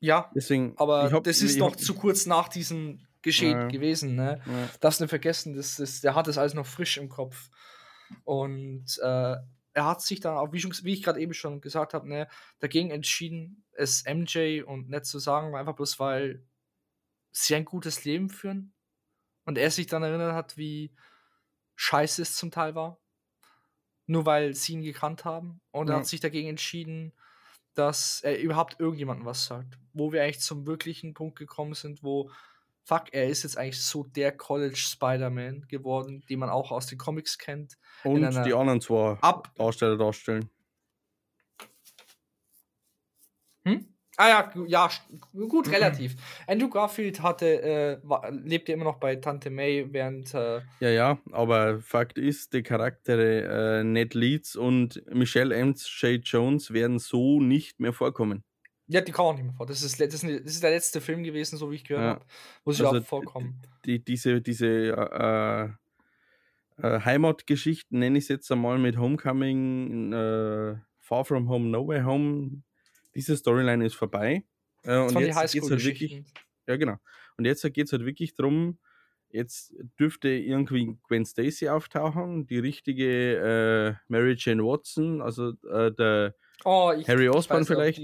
[0.00, 4.14] Ja, Deswegen, aber hab, das ist noch zu kurz nach diesem Geschehen ja, gewesen.
[4.14, 4.40] Ne?
[4.46, 4.68] Ja.
[4.80, 7.50] Darfst nicht vergessen, das, das, der hat das alles noch frisch im Kopf.
[8.22, 9.36] Und äh,
[9.78, 12.28] er hat sich dann auch, wie, schon, wie ich gerade eben schon gesagt habe, ne,
[12.60, 16.44] dagegen entschieden, es MJ und nicht zu sagen, einfach bloß weil
[17.44, 18.72] sie ein gutes Leben führen.
[19.44, 20.92] Und er sich dann erinnert hat, wie
[21.76, 22.98] scheiße es zum Teil war.
[24.06, 25.60] Nur weil sie ihn gekannt haben.
[25.70, 25.94] Und ja.
[25.94, 27.12] er hat sich dagegen entschieden,
[27.74, 29.78] dass er überhaupt irgendjemandem was sagt.
[29.92, 32.30] Wo wir eigentlich zum wirklichen Punkt gekommen sind, wo
[32.88, 36.98] fuck, er ist jetzt eigentlich so der College Spider-Man geworden, den man auch aus den
[36.98, 37.76] Comics kennt.
[38.02, 40.48] Und die anderen zwei Ab Darsteller darstellen.
[43.64, 43.97] Hm?
[44.20, 44.90] Ah ja, ja,
[45.32, 46.16] gut, relativ.
[46.48, 50.34] Andrew Garfield hatte, äh, war, lebte immer noch bei Tante May während.
[50.34, 55.72] Äh, ja, ja, aber Fakt ist, die Charaktere äh, Ned Leeds und Michelle M.
[56.00, 56.20] J.
[56.24, 58.42] Jones werden so nicht mehr vorkommen.
[58.88, 59.66] Ja, die kommen auch nicht mehr vor.
[59.66, 62.10] Das ist, das ist, das ist der letzte Film gewesen, so wie ich gehört ja.
[62.14, 62.24] habe,
[62.64, 63.62] wo sie also auch vorkommen.
[63.84, 65.68] Die, diese diese äh,
[66.82, 72.02] äh, Heimatgeschichten, nenne ich es jetzt einmal mit Homecoming, äh, Far From Home, No Way
[72.02, 72.62] Home,
[73.18, 74.44] diese Storyline ist vorbei.
[74.84, 76.22] Äh, und jetzt geht es halt wirklich.
[76.66, 76.96] Ja, genau.
[77.36, 78.78] Und jetzt geht es halt wirklich darum,
[79.30, 86.34] Jetzt dürfte irgendwie Gwen Stacy auftauchen, die richtige äh, Mary Jane Watson, also äh, der
[86.64, 87.98] oh, Harry Osborn vielleicht.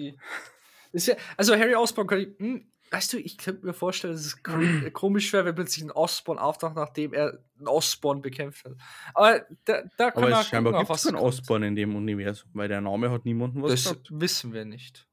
[0.93, 4.43] Ja, also Harry Osborn kann ich, hm, weißt du, ich könnte mir vorstellen, dass es
[4.93, 8.75] komisch wäre, wenn plötzlich ein Osborn auftaucht, nachdem er einen Osborn bekämpft hat.
[9.15, 12.69] Aber da, da kann Aber es scheinbar gibt es keinen Osborn in dem Universum, weil
[12.69, 14.09] der Name hat niemanden was Das gesagt.
[14.13, 15.09] wissen wir nicht.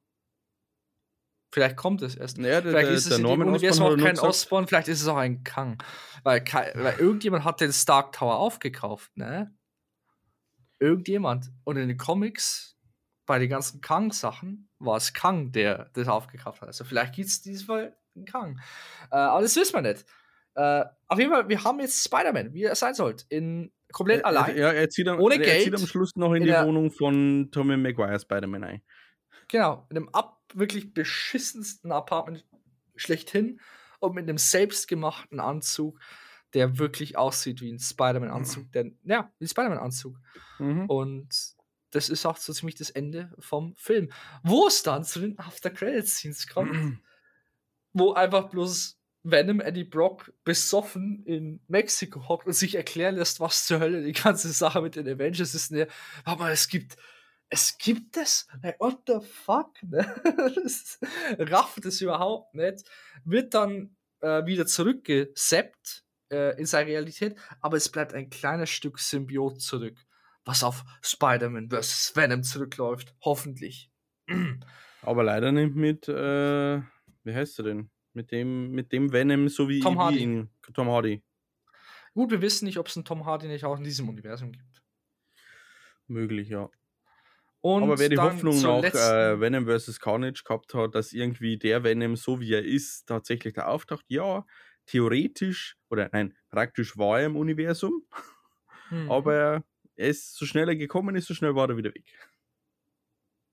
[1.52, 2.38] Vielleicht kommt es erst.
[2.38, 5.18] Ja, vielleicht der, ist es in dem Universum auch kein Osborn, vielleicht ist es auch
[5.18, 5.82] ein Kang.
[6.24, 6.44] Weil,
[6.76, 9.54] weil irgendjemand hat den Stark Tower aufgekauft, ne?
[10.80, 11.52] Irgendjemand.
[11.64, 12.71] Und in den Comics,
[13.32, 16.68] bei den ganzen Kang-Sachen, war es Kang, der das aufgekauft hat.
[16.68, 18.60] Also vielleicht gibt es diesmal einen Kang.
[19.10, 20.06] Äh, aber das wissen wir nicht.
[20.56, 23.24] Äh, auf jeden Fall, wir haben jetzt Spider-Man, wie er sein sollte.
[23.30, 24.58] In komplett allein.
[24.58, 26.92] Ja, er zieht, am, ohne er Geld, zieht am Schluss noch in, in die Wohnung
[26.92, 28.82] von Tommy Maguire Spider-Man ein.
[29.48, 32.46] Genau, in einem ab wirklich beschissensten Apartment
[32.98, 33.62] schlechthin
[34.02, 36.02] und mit einem selbstgemachten Anzug,
[36.54, 38.66] der wirklich aussieht wie ein Spider-Man-Anzug.
[38.66, 38.72] Mhm.
[38.74, 40.18] Der, ja, wie ein Spider-Man-Anzug.
[40.60, 40.88] Mhm.
[40.88, 41.61] Und
[41.92, 44.12] das ist auch so ziemlich das Ende vom Film.
[44.44, 46.72] Wo es dann zu den After-Credit-Scenes kommt,
[47.94, 53.68] wo einfach bloß Venom Eddie Brock besoffen in Mexiko hockt und sich erklären lässt, was
[53.68, 55.72] zur Hölle die ganze Sache mit den Avengers ist.
[55.72, 55.88] Ne?
[56.24, 56.98] Aber es gibt
[57.54, 58.48] es gibt es?
[58.80, 59.72] What the fuck?
[59.84, 60.00] Ne?
[61.38, 62.86] rafft es überhaupt nicht.
[63.26, 69.00] Wird dann äh, wieder zurückgeseppt äh, in seine Realität, aber es bleibt ein kleines Stück
[69.00, 69.98] Symbiot zurück,
[70.52, 72.12] was auf Spider-Man vs.
[72.16, 73.16] Venom zurückläuft.
[73.24, 73.90] Hoffentlich.
[75.02, 76.82] aber leider nicht mit, äh,
[77.24, 77.90] wie heißt er denn?
[78.14, 80.20] Mit dem, mit dem Venom, so wie Tom Hardy.
[80.20, 81.24] Ihn, Tom Hardy.
[82.14, 84.84] Gut, wir wissen nicht, ob es einen Tom Hardy nicht auch in diesem Universum gibt.
[86.08, 86.70] Möglich, ja.
[87.62, 90.00] Und Aber wer die Hoffnung noch äh, Venom vs.
[90.02, 94.46] Carnage gehabt hat, dass irgendwie der Venom, so wie er ist, tatsächlich da auftaucht, ja,
[94.88, 98.04] theoretisch, oder nein, praktisch war er im Universum,
[98.90, 99.10] mhm.
[99.10, 99.64] aber
[100.02, 102.06] er ist, so schnell er gekommen ist, so schnell war er wieder weg.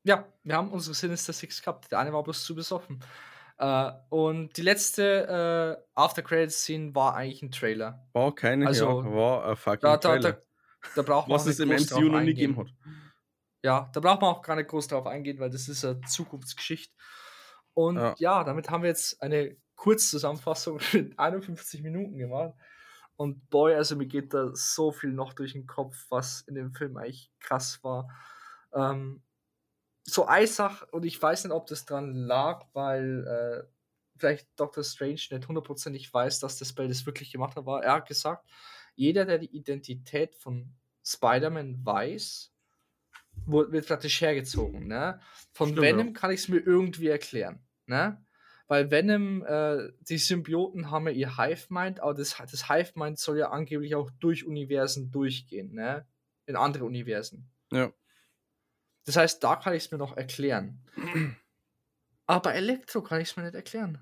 [0.04, 1.90] Ja, wir haben unsere Sinister Six gehabt.
[1.92, 3.04] Der eine war bloß zu besoffen.
[3.60, 8.06] Uh, und die letzte uh, After Credits Scene war eigentlich ein Trailer.
[8.12, 10.32] War keine, also, ja, war ein fucking da, da, Trailer.
[10.32, 10.42] Da,
[10.94, 12.68] da braucht man Was es im MCU noch nie gegeben hat.
[13.64, 16.94] Ja, da braucht man auch gar nicht groß drauf eingehen, weil das ist eine Zukunftsgeschichte.
[17.74, 18.14] Und ja.
[18.18, 22.54] ja, damit haben wir jetzt eine Kurzzusammenfassung in 51 Minuten gemacht.
[23.18, 26.72] Und boy, also mir geht da so viel noch durch den Kopf, was in dem
[26.72, 28.08] Film eigentlich krass war.
[28.72, 29.24] Ähm,
[30.04, 33.68] so Eisach, und ich weiß nicht, ob das dran lag, weil äh,
[34.16, 34.84] vielleicht Dr.
[34.84, 37.82] Strange nicht hundertprozentig weiß, dass das Spell das wirklich gemacht hat, war.
[37.82, 38.48] Er hat gesagt,
[38.94, 40.72] jeder, der die Identität von
[41.04, 42.52] Spider-Man weiß,
[43.46, 44.86] wird praktisch hergezogen.
[44.86, 45.20] Ne?
[45.54, 46.12] Von Stimmt, Venom ja.
[46.12, 47.66] kann ich es mir irgendwie erklären.
[47.86, 48.24] Ne?
[48.68, 53.50] Weil Venom, äh, die Symbioten haben ja ihr Hive-Mind, aber das, das Hive-Mind soll ja
[53.50, 56.06] angeblich auch durch Universen durchgehen, ne?
[56.44, 57.50] In andere Universen.
[57.72, 57.92] Ja.
[59.06, 60.82] Das heißt, da kann ich es mir noch erklären.
[62.26, 63.98] aber bei Elektro kann ich es mir nicht erklären.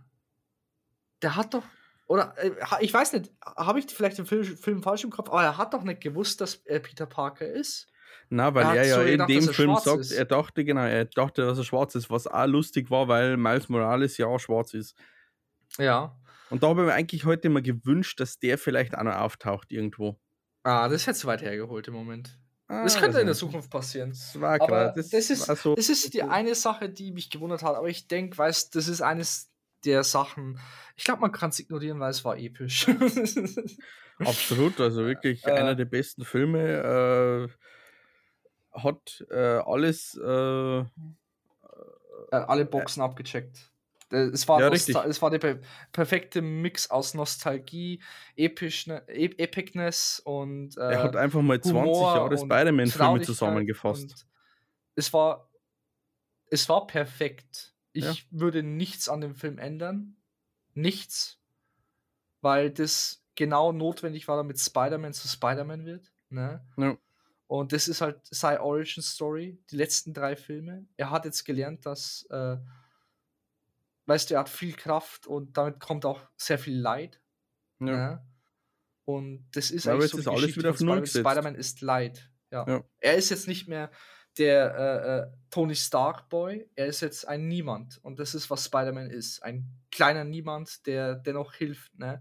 [1.23, 1.65] Der hat doch.
[2.09, 2.51] Oder, äh,
[2.81, 5.75] ich weiß nicht, habe ich vielleicht den Film, Film falsch im Kopf, aber er hat
[5.75, 7.87] doch nicht gewusst, dass er Peter Parker ist.
[8.29, 10.13] Na, weil er, er ja so in dem Film sagt, ist.
[10.13, 13.69] er dachte, genau, er dachte, dass er schwarz ist, was auch lustig war, weil Miles
[13.69, 14.97] Morales ja auch schwarz ist.
[15.79, 16.17] Ja.
[16.51, 19.73] Und da habe ich mir eigentlich heute mal gewünscht, dass der vielleicht auch noch auftaucht
[19.73, 20.19] irgendwo.
[20.63, 22.39] Ah, das ist jetzt zu weit hergeholt im Moment.
[22.69, 24.11] Ah, das könnte in der Zukunft passieren.
[24.11, 27.63] Das war aber das, das, ist, so, das ist die eine Sache, die mich gewundert
[27.63, 27.77] hat.
[27.77, 29.53] Aber ich denke, weißt das ist eines
[29.85, 30.59] der Sachen.
[30.97, 32.89] Ich glaube, man kann es ignorieren, weil es war episch.
[34.19, 37.49] Absolut, also wirklich äh, einer der besten Filme.
[37.49, 37.49] Äh,
[38.77, 40.17] hat äh, alles.
[40.17, 40.85] Äh,
[42.31, 43.71] alle Boxen abgecheckt.
[44.09, 45.59] Es war, ja, es war der per
[45.91, 48.01] perfekte Mix aus Nostalgie,
[48.37, 50.77] Episch, e Epicness und.
[50.77, 54.27] Äh, er hat einfach mal 20 Jahre Spider-Man-Filme zusammengefasst.
[54.95, 55.51] Es war,
[56.51, 57.75] es war perfekt.
[57.93, 58.15] Ich ja.
[58.31, 60.17] würde nichts an dem Film ändern.
[60.75, 61.41] Nichts.
[62.43, 66.13] Weil das genau notwendig war, damit Spider-Man zu Spider-Man wird.
[66.29, 66.65] Ne?
[66.77, 66.97] Ja.
[67.47, 70.87] Und das ist halt seine Origin Story, die letzten drei Filme.
[70.97, 72.57] Er hat jetzt gelernt, dass, äh,
[74.07, 77.21] weißt du, er hat viel Kraft und damit kommt auch sehr viel Leid.
[77.81, 77.87] Ja.
[77.87, 78.27] ja?
[79.05, 81.07] Und das ist ja, eigentlich so ist alles wieder Spider-Man.
[81.07, 82.31] Spider-Man ist Leid.
[82.51, 82.67] Ja.
[82.67, 82.85] ja.
[82.99, 83.91] Er ist jetzt nicht mehr
[84.39, 87.99] der äh, äh, Tony Stark Boy, er ist jetzt ein Niemand.
[88.03, 89.43] Und das ist, was Spider-Man ist.
[89.43, 91.99] Ein kleiner Niemand, der dennoch hilft.
[91.99, 92.21] Ne?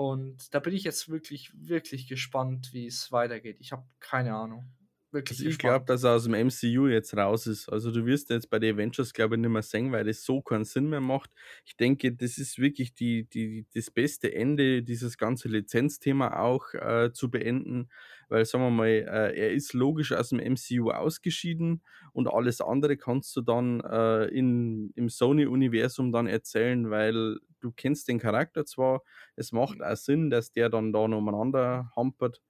[0.00, 3.58] Und da bin ich jetzt wirklich, wirklich gespannt, wie es weitergeht.
[3.60, 4.64] Ich habe keine Ahnung.
[5.12, 5.38] Wirklich.
[5.38, 7.68] Also ich glaube, dass er aus dem MCU jetzt raus ist.
[7.68, 10.42] Also du wirst jetzt bei den Avengers, glaube ich, nicht mehr sehen, weil das so
[10.42, 11.30] keinen Sinn mehr macht.
[11.64, 17.12] Ich denke, das ist wirklich die, die, das beste Ende, dieses ganze Lizenzthema auch äh,
[17.12, 17.88] zu beenden,
[18.28, 21.82] weil sagen wir mal, äh, er ist logisch aus dem MCU ausgeschieden
[22.12, 28.08] und alles andere kannst du dann äh, in, im Sony-Universum dann erzählen, weil du kennst
[28.08, 29.02] den Charakter zwar,
[29.36, 32.40] es macht auch Sinn, dass der dann da umeinander hampert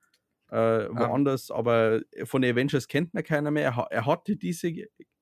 [0.51, 3.73] äh, woanders, um, aber von den Avengers kennt man keiner mehr.
[3.77, 4.73] Er, er hatte diese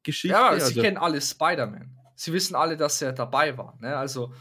[0.03, 0.37] Geschichte.
[0.37, 1.97] Ja, also, sie kennen alle Spider-Man.
[2.15, 3.79] Sie wissen alle, dass er dabei war.
[3.81, 3.97] Ne?
[3.97, 4.33] Also,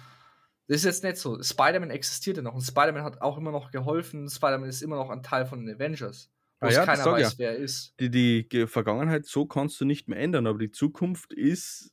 [0.67, 1.41] das ist jetzt nicht so.
[1.41, 4.29] Spider-Man existierte noch und Spider-Man hat auch immer noch geholfen.
[4.29, 6.29] Spider-Man ist immer noch ein Teil von den Avengers.
[6.59, 7.37] Wo ah, ja, keiner weiß, ja.
[7.37, 7.93] wer er ist.
[7.99, 11.91] Die, die Vergangenheit, so kannst du nicht mehr ändern, aber die Zukunft ist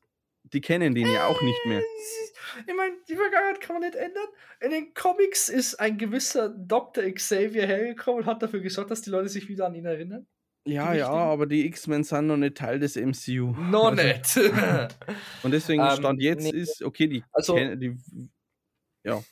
[0.55, 1.81] die kennen den ja auch nicht mehr.
[1.81, 4.27] Äh, ich meine, die Vergangenheit kann man nicht ändern.
[4.61, 7.05] In den Comics ist ein gewisser Dr.
[7.05, 10.27] Xavier hergekommen und hat dafür gesorgt, dass die Leute sich wieder an ihn erinnern.
[10.67, 13.53] Ja, ja, aber die X-Men sind noch nicht Teil des MCU.
[13.53, 14.37] Noch also, nicht.
[15.43, 16.59] und deswegen um, ähm, Stand jetzt nee.
[16.59, 17.99] ist, okay, die, also, die,
[19.03, 19.23] ja.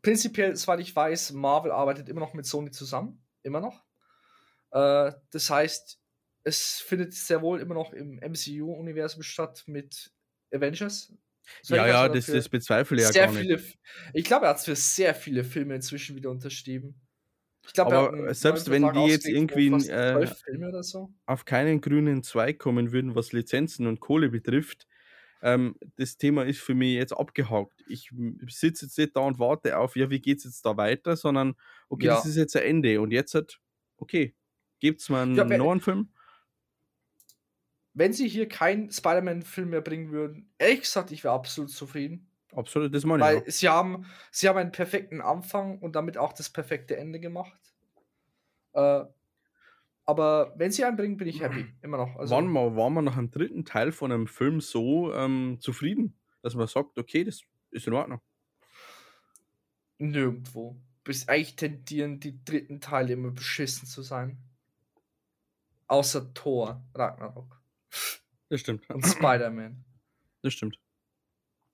[0.00, 3.24] Prinzipiell, soweit ich weiß, Marvel arbeitet immer noch mit Sony zusammen.
[3.42, 3.82] Immer noch.
[4.70, 5.98] Äh, das heißt,
[6.44, 10.13] es findet sehr wohl immer noch im MCU-Universum statt mit
[10.54, 11.12] Avengers.
[11.64, 13.78] Ja, ja, das, das bezweifle ich ja gar viele, nicht.
[14.14, 16.94] Ich glaube, er hat es für sehr viele Filme inzwischen wieder unterschrieben.
[17.66, 21.10] Ich glaub, Aber selbst wenn die jetzt irgendwie äh, so.
[21.26, 24.86] auf keinen grünen Zweig kommen würden, was Lizenzen und Kohle betrifft,
[25.40, 27.84] ähm, das Thema ist für mich jetzt abgehakt.
[27.86, 28.10] Ich
[28.48, 31.54] sitze jetzt nicht da und warte auf, ja, wie geht es jetzt da weiter, sondern
[31.88, 32.14] okay, ja.
[32.16, 33.60] das ist jetzt ein Ende und jetzt hat,
[33.96, 34.34] okay,
[34.80, 36.13] gibt es mal einen ja, neuen Film?
[37.94, 42.28] Wenn sie hier keinen Spider-Man-Film mehr bringen würden, ehrlich gesagt, ich wäre absolut zufrieden.
[42.52, 43.44] Absolut, das meine ich.
[43.44, 47.58] Weil sie haben, sie haben einen perfekten Anfang und damit auch das perfekte Ende gemacht.
[48.72, 49.04] Äh,
[50.06, 51.66] aber wenn sie einen bringen, bin ich happy.
[51.82, 52.16] Immer noch.
[52.16, 56.18] Also, Wann mal, war man nach einem dritten Teil von einem Film so ähm, zufrieden,
[56.42, 58.20] dass man sagt, okay, das ist in Ordnung?
[59.98, 60.76] Nirgendwo.
[61.04, 64.38] Bis eigentlich tendieren die dritten Teile immer beschissen zu sein.
[65.86, 67.63] Außer Thor, Ragnarok.
[68.48, 68.88] Das stimmt.
[68.90, 69.84] Und Spider-Man.
[70.42, 70.78] Das stimmt.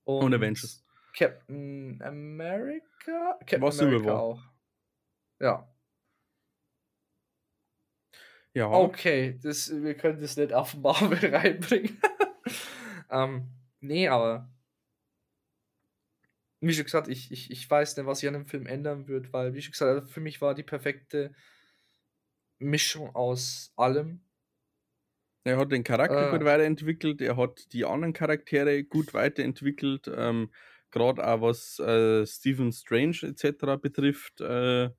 [0.03, 0.83] Und, und Avengers.
[1.15, 3.37] Captain America?
[3.39, 4.41] Captain Was America auch.
[5.39, 5.67] Ja.
[8.53, 8.69] Ja.
[8.69, 12.01] Okay, das, wir können das nicht auf Marvel reinbringen.
[13.09, 13.47] ähm,
[13.79, 14.49] nee, aber
[16.61, 19.31] wie schon gesagt, ich, ich, ich weiß nicht, was ich an dem Film ändern würde,
[19.33, 21.33] weil, wie schon gesagt, also für mich war die perfekte
[22.59, 24.23] Mischung aus allem.
[25.43, 26.31] Er hat den Charakter äh.
[26.31, 30.51] gut weiterentwickelt, er hat die anderen Charaktere gut weiterentwickelt, ähm,
[30.91, 33.81] gerade auch was äh, Stephen Strange etc.
[33.81, 34.89] betrifft, äh,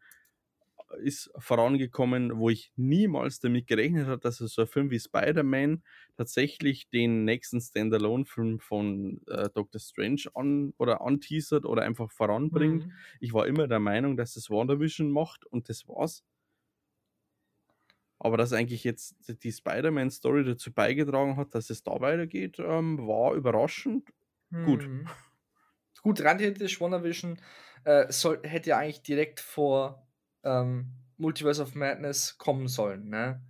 [1.00, 5.82] ist vorangekommen, wo ich niemals damit gerechnet habe, dass so ein Film wie Spider-Man
[6.16, 12.86] tatsächlich den nächsten Standalone-Film von äh, Doctor Strange an oder anteasert oder einfach voranbringt.
[12.86, 12.92] Mhm.
[13.20, 16.24] Ich war immer der Meinung, dass das WandaVision macht und das war's.
[18.24, 23.34] Aber dass eigentlich jetzt die Spider-Man-Story dazu beigetragen hat, dass es da weitergeht, ähm, war
[23.34, 24.08] überraschend
[24.50, 24.64] mhm.
[24.64, 24.88] gut.
[26.02, 27.40] Gut, rein theoretisch WandaVision
[27.82, 30.06] äh, soll, hätte ja eigentlich direkt vor
[30.44, 33.42] ähm, Multiverse of Madness kommen sollen, ne?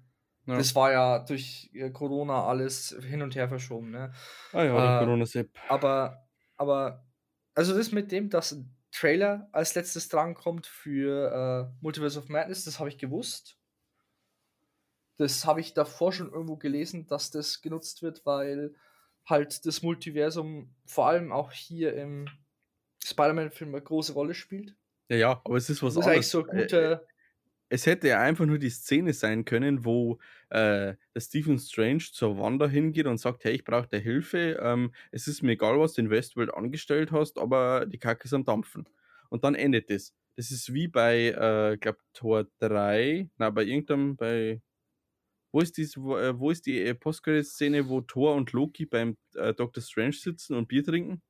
[0.46, 0.56] Ja.
[0.56, 4.12] Das war ja durch äh, Corona alles hin und her verschoben, ne?
[4.52, 5.50] Ah ja, äh, Corona-Sepp.
[5.68, 7.06] Aber, aber,
[7.54, 12.64] also das mit dem, dass ein Trailer als letztes drankommt für äh, Multiverse of Madness,
[12.64, 13.58] das habe ich gewusst.
[15.22, 18.74] Das habe ich davor schon irgendwo gelesen, dass das genutzt wird, weil
[19.24, 22.26] halt das Multiversum vor allem auch hier im
[23.04, 24.74] Spider-Man-Film eine große Rolle spielt.
[25.08, 26.26] Ja, ja, aber es ist was das anderes.
[26.26, 27.12] Ist so gute äh,
[27.72, 30.18] es hätte ja einfach nur die Szene sein können, wo
[30.50, 34.58] äh, der Stephen Strange zur Wanda hingeht und sagt, hey, ich brauche da Hilfe.
[34.60, 38.34] Ähm, es ist mir egal, was du in Westworld angestellt hast, aber die Kacke ist
[38.34, 38.86] am Dampfen.
[39.30, 40.14] Und dann endet es.
[40.36, 44.60] Das ist wie bei, äh, glaube Tor 3, na, bei irgendeinem, bei
[45.52, 49.18] wo ist, dies, wo, äh, wo ist die äh, Postcredit-Szene, wo Thor und Loki beim
[49.34, 51.22] äh, Doctor Strange sitzen und Bier trinken?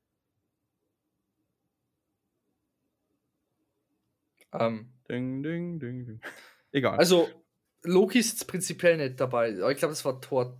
[4.52, 4.92] Ähm.
[5.10, 6.20] Ding, ding, ding, ding.
[6.70, 6.96] Egal.
[6.96, 7.28] Also,
[7.82, 10.58] Loki ist prinzipiell nicht dabei, ich glaube, das war Thor.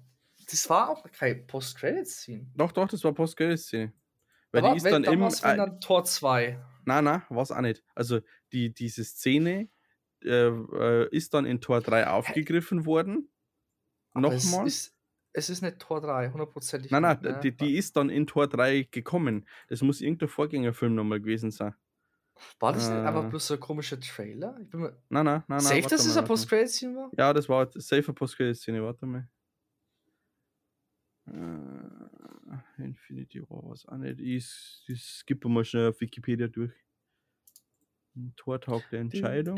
[0.51, 2.51] Das war auch keine Post-Credit-Szene.
[2.57, 3.93] Doch, doch, das war Post-Credit-Szene.
[4.51, 5.23] Weil aber die ist dann im.
[5.23, 6.59] Äh, dann Tor 2.
[6.85, 7.85] Nein, nein, war es auch nicht.
[7.95, 8.21] Also,
[8.53, 9.69] die, diese Szene
[10.23, 13.32] äh, äh ist dann in Tor 3 aufgegriffen worden
[14.15, 14.67] Nochmal?
[14.67, 14.97] Es ist,
[15.33, 16.91] es ist nicht Tor 3, hundertprozentig.
[16.91, 17.41] Nein, nein, ne?
[17.43, 19.47] die, die, ist dann in Tor 3 gekommen.
[19.69, 21.75] Das muss irgendein Vorgängerfilm nochmal gewesen sein.
[22.59, 24.59] War das äh, nicht einfach bloß so ein komischer Trailer?
[24.61, 25.61] Ich bin mir nein, nein, nein.
[25.61, 27.11] Safe, dass es eine Post-Credit-Scene war?
[27.17, 29.29] Ja, das war safe eine Post-Credit-Szene, warte mal.
[31.27, 34.19] Äh, Infinity War was auch nicht.
[34.21, 36.73] Ich, ich skippe mal schnell auf Wikipedia durch.
[38.37, 39.57] Tortag der Entscheidung.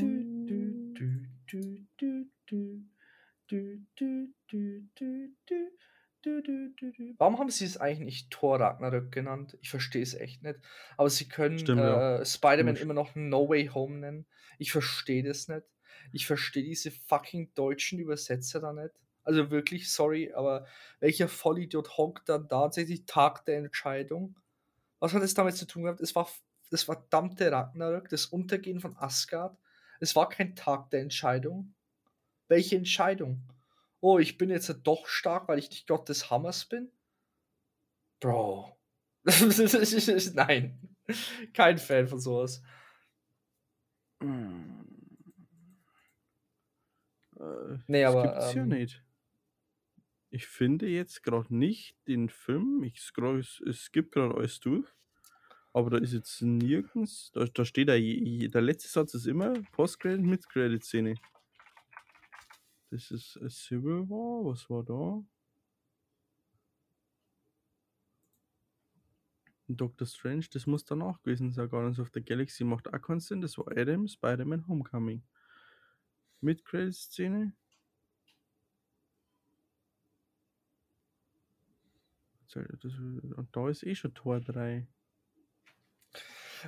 [7.18, 9.58] Warum haben sie es eigentlich nicht Thor Ragnarök genannt?
[9.60, 10.58] Ich verstehe es echt nicht.
[10.96, 12.24] Aber sie können Stimmt, äh, ja.
[12.24, 14.26] Spider-Man immer noch No Way Home nennen.
[14.58, 15.66] Ich verstehe das nicht.
[16.12, 18.94] Ich verstehe diese fucking deutschen Übersetzer da nicht.
[19.22, 20.66] Also wirklich, sorry, aber
[21.00, 24.36] welcher Vollidiot honkt dann tatsächlich Tag der Entscheidung?
[25.00, 26.00] Was hat es damit zu tun gehabt?
[26.00, 26.28] Es war
[26.70, 29.56] das verdammte Ragnarök, das Untergehen von Asgard.
[30.00, 31.74] Es war kein Tag der Entscheidung.
[32.48, 33.42] Welche Entscheidung?
[34.00, 36.90] Oh, ich bin jetzt doch stark, weil ich nicht Gott des Hammers bin?
[38.20, 38.76] Bro.
[39.24, 40.78] Nein.
[41.52, 42.62] Kein Fan von sowas.
[44.20, 44.84] Hm.
[47.38, 48.22] Äh, nee, aber.
[48.22, 49.02] Gibt's ähm, ja nicht.
[50.30, 52.82] Ich finde jetzt gerade nicht den Film.
[52.82, 54.86] Ich scroll, es, es gibt gerade alles durch.
[55.72, 57.30] Aber da ist jetzt nirgends.
[57.32, 61.14] Da, da steht da, der letzte Satz ist immer Post-Credit, Mid-Credit-Szene.
[62.94, 64.44] Das ist a Civil War.
[64.44, 65.20] Was war da?
[69.66, 71.68] Doctor Strange, das muss danach gewesen sein.
[71.68, 73.40] Guardians of the Galaxy macht auch keinen Sinn.
[73.40, 75.24] Das war Adam, Spider-Man, Homecoming.
[76.40, 77.56] Mid-Credit-Szene.
[82.54, 84.86] Und da ist eh schon Tor 3.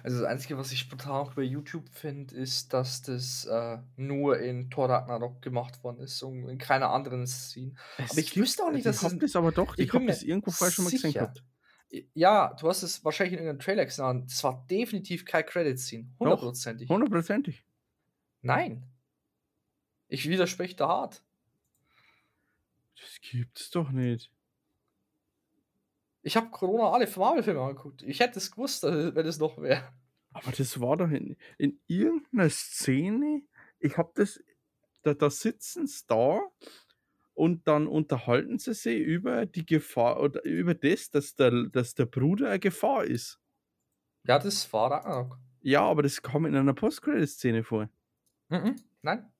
[0.02, 4.38] Also das Einzige, was ich spontan auch bei YouTube finde, ist, dass das äh, nur
[4.38, 7.74] in Thor Ragnarok gemacht worden ist und in keiner anderen Szene.
[7.98, 9.92] Es aber ich gibt, wüsste auch nicht, dass ich habe das aber doch, ich, ich
[9.92, 11.42] habe das irgendwo vorher schon mal gesehen gehabt.
[12.14, 14.26] Ja, du hast es wahrscheinlich in einem Trailer gesehen.
[14.26, 16.08] Das war definitiv kein Credit-Scene.
[16.18, 16.88] Hundertprozentig.
[16.88, 17.64] Hundertprozentig.
[18.42, 18.84] Nein.
[20.08, 21.22] Ich widerspreche da hart.
[22.96, 24.32] Das gibt's doch nicht.
[26.26, 28.02] Ich habe Corona alle Marvel-Filme angeguckt.
[28.02, 29.92] Ich hätte es gewusst, wenn es noch wäre.
[30.32, 33.42] Aber das war doch in, in irgendeiner Szene.
[33.78, 34.42] Ich habe das.
[35.04, 36.40] Da, da sitzen sie da
[37.34, 42.06] und dann unterhalten sie sich über die Gefahr oder über das, dass der, dass der
[42.06, 43.38] Bruder eine Gefahr ist.
[44.24, 45.38] Ja, das war Ragnarok.
[45.60, 47.88] Ja, aber das kam in einer Post-Credit-Szene vor.
[48.48, 49.32] Mhm, nein.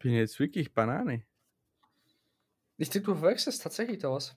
[0.00, 1.24] Bin jetzt wirklich Banane.
[2.76, 4.36] Ich denke, du verwechselst tatsächlich da was.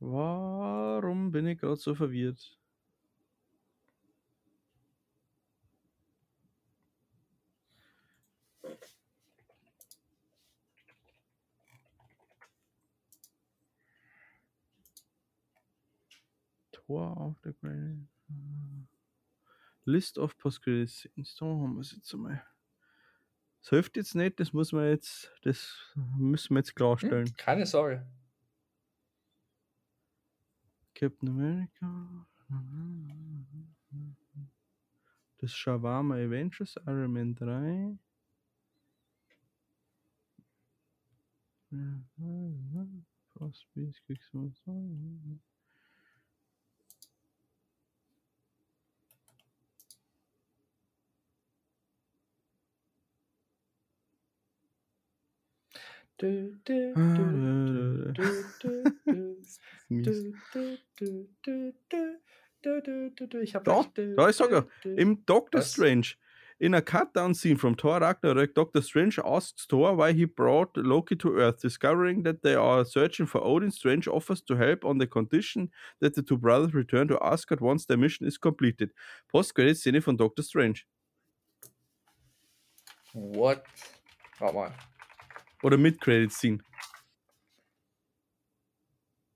[0.00, 2.58] Warum bin ich gerade so verwirrt?
[16.72, 18.08] Tor auf der Granite.
[19.84, 21.08] List of Postgres.
[21.16, 22.44] Da haben wir es jetzt einmal.
[23.60, 27.26] Das hilft jetzt nicht, das muss man jetzt, das müssen wir jetzt klarstellen.
[27.26, 28.04] Hm, keine Sorge.
[30.94, 32.26] Captain America.
[35.38, 37.98] Das Shawarma Avengers, Iron Man 3.
[43.38, 44.72] Fast Beast, Kriegsmonster.
[63.40, 65.72] Ich hab da, da ist sogar im Doctor Was?
[65.72, 66.16] Strange.
[66.58, 71.16] In a cut-down scene from Thor Ragnarok, Doctor Strange asks Thor why he brought Loki
[71.16, 73.72] to Earth, discovering that they are searching for Odin.
[73.72, 77.84] Strange offers to help on the condition that the two brothers return to Asgard once
[77.86, 78.92] their mission is completed.
[79.32, 80.86] Post-Credit-Szene von Doctor Strange.
[83.12, 83.64] What?
[84.38, 84.72] Warte mal.
[85.62, 86.58] Oder mit Credit Scene.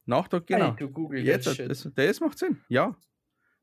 [0.07, 0.71] Nach Doc, genau.
[0.71, 2.97] Hey, du Google Jetzt, das, das macht Sinn, ja.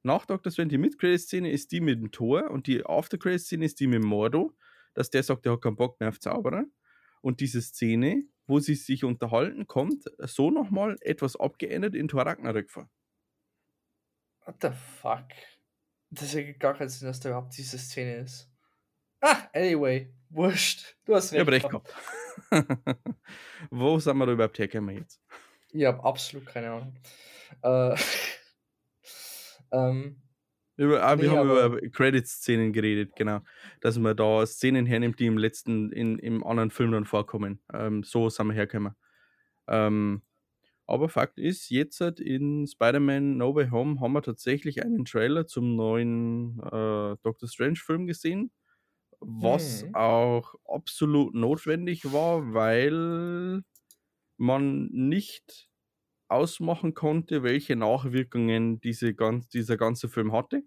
[0.04, 3.88] Nach Doctor Strange, die Mid-Credit-Szene ist die mit dem Tor und die After-Credit-Szene ist die
[3.88, 4.54] mit Mordo,
[4.94, 6.66] dass der sagt, der hat keinen Bock mehr auf Zauberer.
[7.22, 12.70] Und diese Szene, wo sie sich unterhalten, kommt so nochmal etwas abgeändert in Thor Ragnarök
[12.70, 12.90] vor.
[14.46, 15.30] What the fuck?
[16.10, 18.52] Das ergibt gar keinen Sinn, dass da überhaupt diese Szene ist.
[19.22, 20.96] Ah, anyway, wurscht.
[21.06, 21.42] Du hast recht.
[21.42, 21.96] Ich hab recht gehabt.
[23.70, 25.22] Wo sind wir da überhaupt hergekommen jetzt?
[25.72, 26.96] Ich habe absolut keine Ahnung.
[27.62, 27.96] Äh,
[29.72, 30.22] ähm,
[30.78, 33.42] Über, ah, nee, wir haben über Credit-Szenen geredet, genau.
[33.82, 37.62] Dass man da Szenen hernimmt, die im letzten, in, im anderen Film dann vorkommen.
[37.74, 38.96] Ähm, so sind wir hergekommen.
[39.68, 40.24] Ähm,
[40.86, 45.48] aber Fakt ist, jetzt halt in Spider-Man No Way Home haben wir tatsächlich einen Trailer
[45.48, 48.52] zum neuen äh, Doctor Strange-Film gesehen,
[49.26, 49.96] was hm.
[49.96, 53.64] auch absolut notwendig war, weil
[54.38, 55.70] man nicht
[56.28, 60.64] ausmachen konnte, welche Nachwirkungen diese ganz, dieser ganze Film hatte.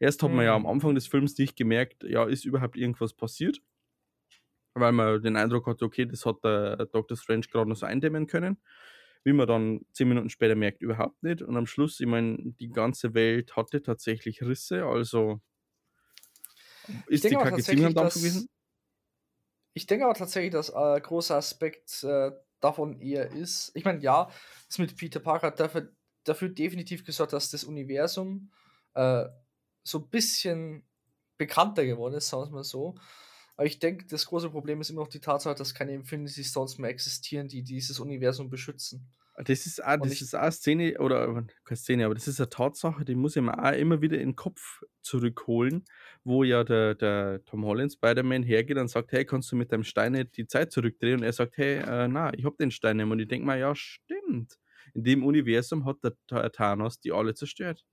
[0.00, 0.68] Erst hat man ja am mhm.
[0.68, 3.60] Anfang des Films nicht gemerkt, ja, ist überhaupt irgendwas passiert,
[4.74, 7.16] weil man den Eindruck hatte, okay, das hat der Dr.
[7.16, 8.58] Strange gerade noch so eindämmen können.
[9.22, 11.40] Wie man dann zehn Minuten später merkt, überhaupt nicht.
[11.40, 15.40] Und am Schluss, ich meine, die ganze Welt hatte tatsächlich Risse, also
[17.06, 18.48] ist die Kacke am Dampf gewesen.
[19.74, 22.30] Ich denke aber tatsächlich, dass ein äh, großer Aspekt äh,
[22.60, 23.72] davon eher ist.
[23.74, 24.30] Ich meine, ja,
[24.68, 28.52] das mit Peter Parker hat dafür, dafür definitiv gesorgt, dass das Universum
[28.94, 29.24] äh,
[29.82, 30.86] so ein bisschen
[31.36, 32.94] bekannter geworden ist, sagen wir es mal so.
[33.56, 36.78] Aber ich denke, das große Problem ist immer noch die Tatsache, dass keine Infinity Stones
[36.78, 39.12] mehr existieren, die dieses Universum beschützen.
[39.36, 42.48] Das ist auch, das ist auch eine Szene, oder keine Szene, aber das ist eine
[42.48, 45.84] Tatsache, die muss ich mir auch immer wieder in den Kopf zurückholen,
[46.24, 49.84] wo ja der, der Tom Holland Spider-Man hergeht und sagt, hey, kannst du mit deinem
[49.84, 51.20] Stein nicht die Zeit zurückdrehen?
[51.20, 53.10] Und er sagt, hey, äh, na, ich hab den Stein nicht.
[53.10, 54.58] Und ich denke mal, ja, stimmt.
[54.94, 57.84] In dem Universum hat der Thanos die alle zerstört.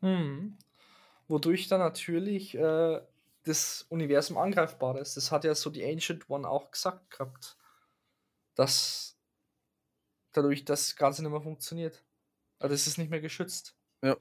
[0.00, 0.58] Hm.
[1.28, 3.00] Wodurch dann natürlich äh,
[3.44, 5.16] das Universum angreifbar ist.
[5.16, 7.56] Das hat ja so die Ancient One auch gesagt gehabt.
[8.54, 9.18] Dass
[10.32, 12.04] dadurch das Ganze nicht mehr funktioniert.
[12.58, 13.76] Also es ist nicht mehr geschützt.
[14.02, 14.16] Ja.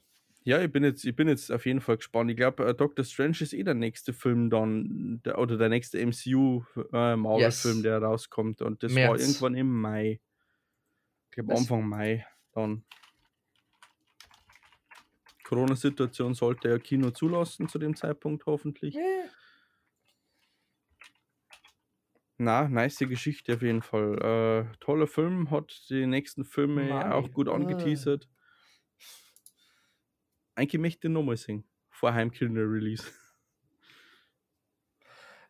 [0.46, 2.30] Ja, ich bin jetzt, ich bin jetzt auf jeden Fall gespannt.
[2.30, 5.98] Ich glaube, äh, Doctor Strange ist eh der nächste Film dann, der, oder der nächste
[5.98, 8.62] MCU-Marvel-Film, äh, der rauskommt.
[8.62, 9.10] Und das März.
[9.10, 10.22] war irgendwann im Mai.
[11.26, 12.86] Ich glaube, Anfang Mai dann.
[15.46, 18.96] Corona-Situation sollte ja Kino zulassen zu dem Zeitpunkt hoffentlich.
[18.96, 19.30] Yeah.
[22.38, 24.70] Na, nice Geschichte auf jeden Fall.
[24.72, 27.12] Äh, toller Film, hat die nächsten Filme Mai.
[27.12, 28.30] auch gut angeteasert.
[30.56, 31.66] Eigentlich möchte ich den nochmal singen.
[31.90, 33.04] Vor Heimkiller Release.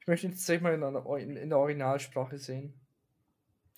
[0.01, 2.80] Ich möchte ihn tatsächlich mal in, einer, in, in der Originalsprache sehen.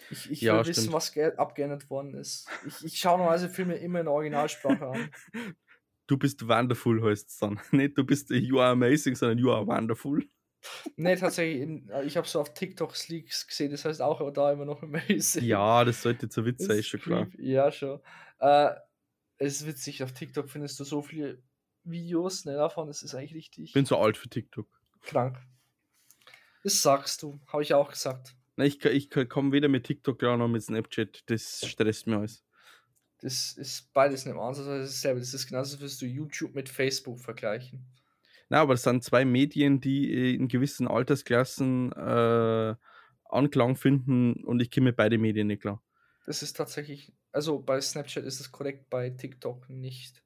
[0.10, 2.48] Ich, ich ja, will wissen, was abgeändert worden ist.
[2.66, 5.10] Ich, ich schaue normalerweise Filme immer in der Originalsprache an.
[6.10, 7.60] Du bist wonderful, heißt es dann.
[7.72, 10.24] Nicht du bist you are amazing, sondern you are wonderful.
[10.96, 14.52] Nee, tatsächlich, in, äh, ich habe so auf TikTok Leaks gesehen, das heißt auch da
[14.52, 15.44] immer noch amazing.
[15.44, 17.28] Ja, das sollte zu Witz sein, ist schon klar.
[17.38, 18.02] Ja, schon.
[18.40, 18.72] Äh,
[19.38, 21.42] es ist witzig, auf TikTok findest du so viele
[21.84, 23.66] Videos ne, davon, das ist eigentlich richtig.
[23.66, 24.68] Ich bin zu alt für TikTok.
[25.02, 25.38] Krank.
[26.64, 28.36] Das sagst du, habe ich auch gesagt.
[28.56, 32.44] Na, ich, ich komme weder mit TikTok klar noch mit Snapchat, das stresst mir alles.
[33.20, 35.20] Das ist beides nicht anders, das ist dasselbe.
[35.20, 37.86] Das ist genauso, würdest du YouTube mit Facebook vergleichen.
[38.50, 42.76] Na, aber es sind zwei Medien, die äh, in gewissen Altersklassen äh,
[43.30, 45.84] Anklang finden und ich komme mit beide Medien nicht klar.
[46.26, 50.24] Das ist tatsächlich, also bei Snapchat ist es korrekt, bei TikTok nicht.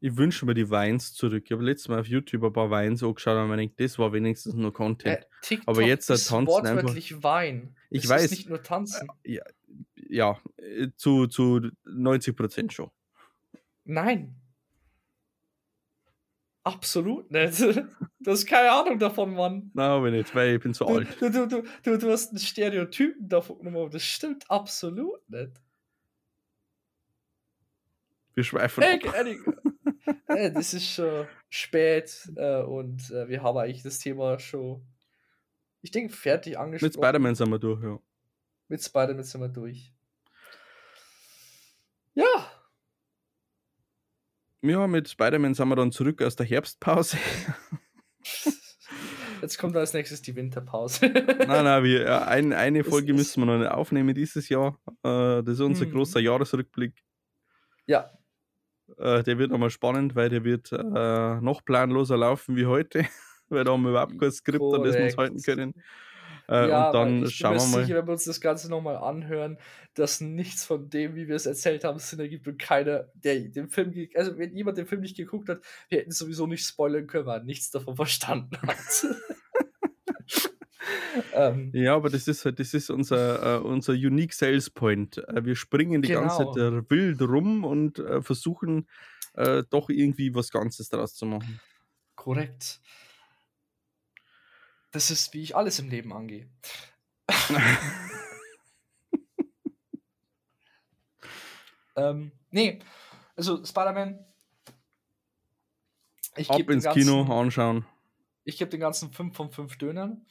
[0.00, 1.42] Ich wünsche mir die Weins zurück.
[1.46, 4.54] Ich habe letztes Mal auf YouTube ein paar Weins angeschaut und mir das war wenigstens
[4.54, 5.26] nur Content.
[5.50, 7.24] Äh, aber jetzt ist tanzen wortwörtlich einfach.
[7.24, 7.76] Wein.
[7.90, 8.24] Ich es weiß.
[8.26, 9.08] Ist nicht nur tanzen.
[9.24, 9.42] Äh, ja,
[10.08, 12.90] ja, äh, zu, zu 90 Prozent schon.
[13.84, 14.36] Nein,
[16.68, 17.58] Absolut nicht.
[18.20, 19.70] Du hast keine Ahnung davon, Mann.
[19.74, 21.16] Nein, aber nicht, weil ich bin zu du, alt.
[21.20, 25.52] Du, du, du, du, du hast einen Stereotypen davon genommen, das stimmt absolut nicht.
[28.38, 29.00] Wir schweifen hey.
[30.28, 34.86] Hey, das ist schon spät äh, und äh, wir haben eigentlich das Thema schon,
[35.82, 36.86] ich denke, fertig angesprochen.
[36.86, 37.98] Mit Spider-Man sind wir durch, ja.
[38.68, 39.92] Mit Spider-Man sind wir durch.
[42.14, 42.52] Ja,
[44.62, 47.18] ja, mit Spider-Man sind wir dann zurück aus der Herbstpause.
[49.42, 51.06] Jetzt kommt als nächstes die Winterpause.
[51.06, 54.78] nein, nein, wir, ja, ein, eine Folge müssen wir noch nicht aufnehmen dieses Jahr.
[55.02, 55.92] Äh, das ist unser hm.
[55.92, 57.02] großer Jahresrückblick.
[57.86, 58.12] Ja.
[58.98, 63.04] Äh, der wird nochmal spannend, weil der wird äh, noch planloser laufen wie heute,
[63.48, 65.74] weil da haben wir überhaupt kein Skript, an das wir uns halten können.
[66.48, 67.84] Äh, ja, und dann ich schauen bin mir wir mal.
[67.84, 69.58] sicher, wenn wir uns das Ganze nochmal anhören,
[69.94, 73.68] dass nichts von dem, wie wir es erzählt haben, Sinn ergibt und keiner, der den
[73.68, 75.60] Film, also wenn jemand den Film nicht geguckt hat,
[75.90, 79.06] wir hätten sowieso nicht spoilern können, weil er nichts davon verstanden hat.
[81.34, 85.18] Ähm, ja, aber das ist halt, das ist unser, uh, unser Unique Sales Point.
[85.18, 86.20] Uh, wir springen die genau.
[86.20, 86.56] ganze Zeit
[86.90, 88.86] wild rum und uh, versuchen
[89.70, 91.60] doch irgendwie was Ganzes daraus zu machen.
[92.16, 92.80] Korrekt.
[94.90, 96.50] Das ist, wie ich alles im Leben angehe.
[101.96, 102.80] ähm, nee,
[103.36, 104.18] also Spider-Man
[106.36, 107.84] Ich Ab ins ganzen, Kino anschauen.
[108.44, 110.26] Ich gebe den ganzen 5 von 5 Dönern.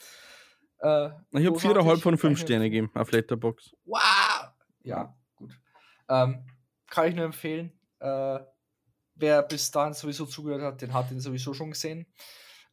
[0.79, 3.71] Äh, ich habe 4,5 von 5 Sterne gegeben auf Letterbox.
[3.85, 4.51] Wow!
[4.83, 5.59] Ja, gut.
[6.09, 6.45] Ähm,
[6.89, 7.71] kann ich nur empfehlen.
[7.99, 8.39] Äh,
[9.15, 12.05] wer bis dahin sowieso zugehört hat, den hat ihn sowieso schon gesehen.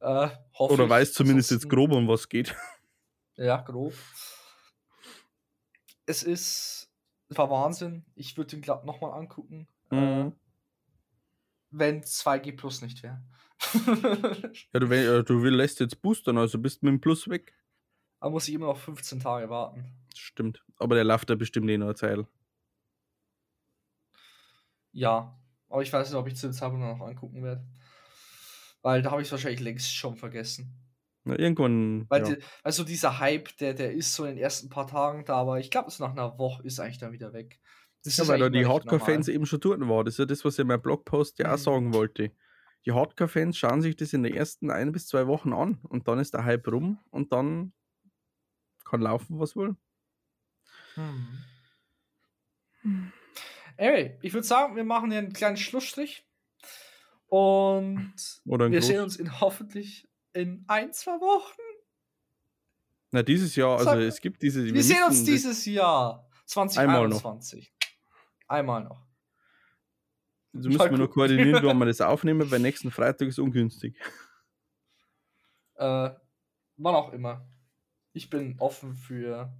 [0.01, 0.29] Äh,
[0.59, 2.55] Oder weiß zumindest jetzt grob, um was geht.
[3.37, 3.95] Ja, grob.
[6.07, 6.93] Es ist,
[7.31, 8.05] war Wahnsinn.
[8.15, 9.67] Ich würde ihn glatt nochmal angucken.
[9.91, 10.29] Äh, mhm.
[10.29, 10.33] Äh,
[11.71, 13.21] wenn 2G Plus nicht wäre.
[14.73, 17.55] ja, du, äh, du lässt jetzt boostern, also bist mit dem Plus weg.
[18.25, 19.85] Da muss ich immer noch 15 Tage warten.
[20.17, 20.65] Stimmt.
[20.79, 22.25] Aber der läuft da bestimmt eh noch Zeit.
[24.93, 25.39] Ja,
[25.69, 27.67] aber ich weiß nicht, ob ich zu dem Zeitpunkt noch angucken werde.
[28.81, 30.75] Weil da habe ich es wahrscheinlich längst schon vergessen.
[31.25, 32.07] Na, irgendwann.
[32.09, 32.35] Weil ja.
[32.37, 35.61] die, also dieser Hype, der, der ist so in den ersten paar Tagen da, aber
[35.61, 37.61] ich glaube, es nach einer Woche ist eigentlich dann wieder weg.
[38.05, 40.07] Das ja, weil da die Hardcore-Fans eben schon dort waren.
[40.07, 41.53] Das ist ja das, was ich in meinem Blogpost ja mhm.
[41.53, 42.33] auch sagen wollte.
[42.87, 46.19] Die Hardcore-Fans schauen sich das in den ersten ein bis zwei Wochen an und dann
[46.19, 47.75] ist der Hype rum und dann
[48.85, 49.77] kann laufen, was wohl.
[50.95, 51.43] Hm.
[53.77, 56.27] Anyway, ich würde sagen, wir machen hier einen kleinen Schlussstrich.
[57.27, 58.87] Und wir Groß.
[58.87, 61.61] sehen uns in hoffentlich in ein, zwei Wochen.
[63.11, 64.65] Na, dieses Jahr, also Sag, es gibt diese.
[64.65, 67.73] Wir, wir sehen uns dieses Jahr 2021.
[68.47, 69.05] Einmal noch.
[70.53, 73.97] Du müssen wir nur koordinieren, wann wir das aufnehmen, weil nächsten Freitag ist ungünstig.
[75.77, 76.11] Äh,
[76.77, 77.45] wann auch immer.
[78.15, 79.53] Ich bin offen für.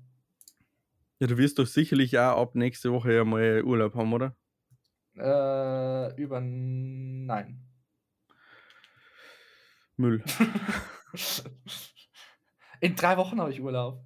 [1.19, 4.37] Ja, du wirst doch sicherlich auch ab nächste Woche ja mal Urlaub haben, oder?
[5.17, 6.41] Äh, über.
[6.41, 7.61] Nein.
[9.97, 10.23] Müll.
[12.81, 14.05] In drei Wochen habe ich Urlaub.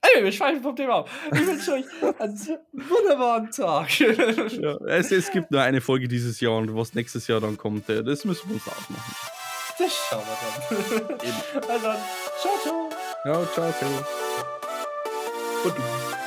[0.00, 1.10] Ey, wir schweifen vom Thema ab.
[1.32, 1.84] Ich wünsche euch
[2.18, 2.38] einen
[2.72, 3.98] wunderbaren Tag.
[4.00, 7.90] ja, es, es gibt nur eine Folge dieses Jahr und was nächstes Jahr dann kommt,
[7.90, 9.35] das müssen wir uns ausmachen.
[9.78, 11.20] Das schauen wir dann.
[11.20, 11.42] Eben.
[11.68, 11.94] Also,
[12.40, 12.90] ciao, ciao.
[13.24, 13.90] Ja, ciao, ciao.
[15.64, 16.25] Und du.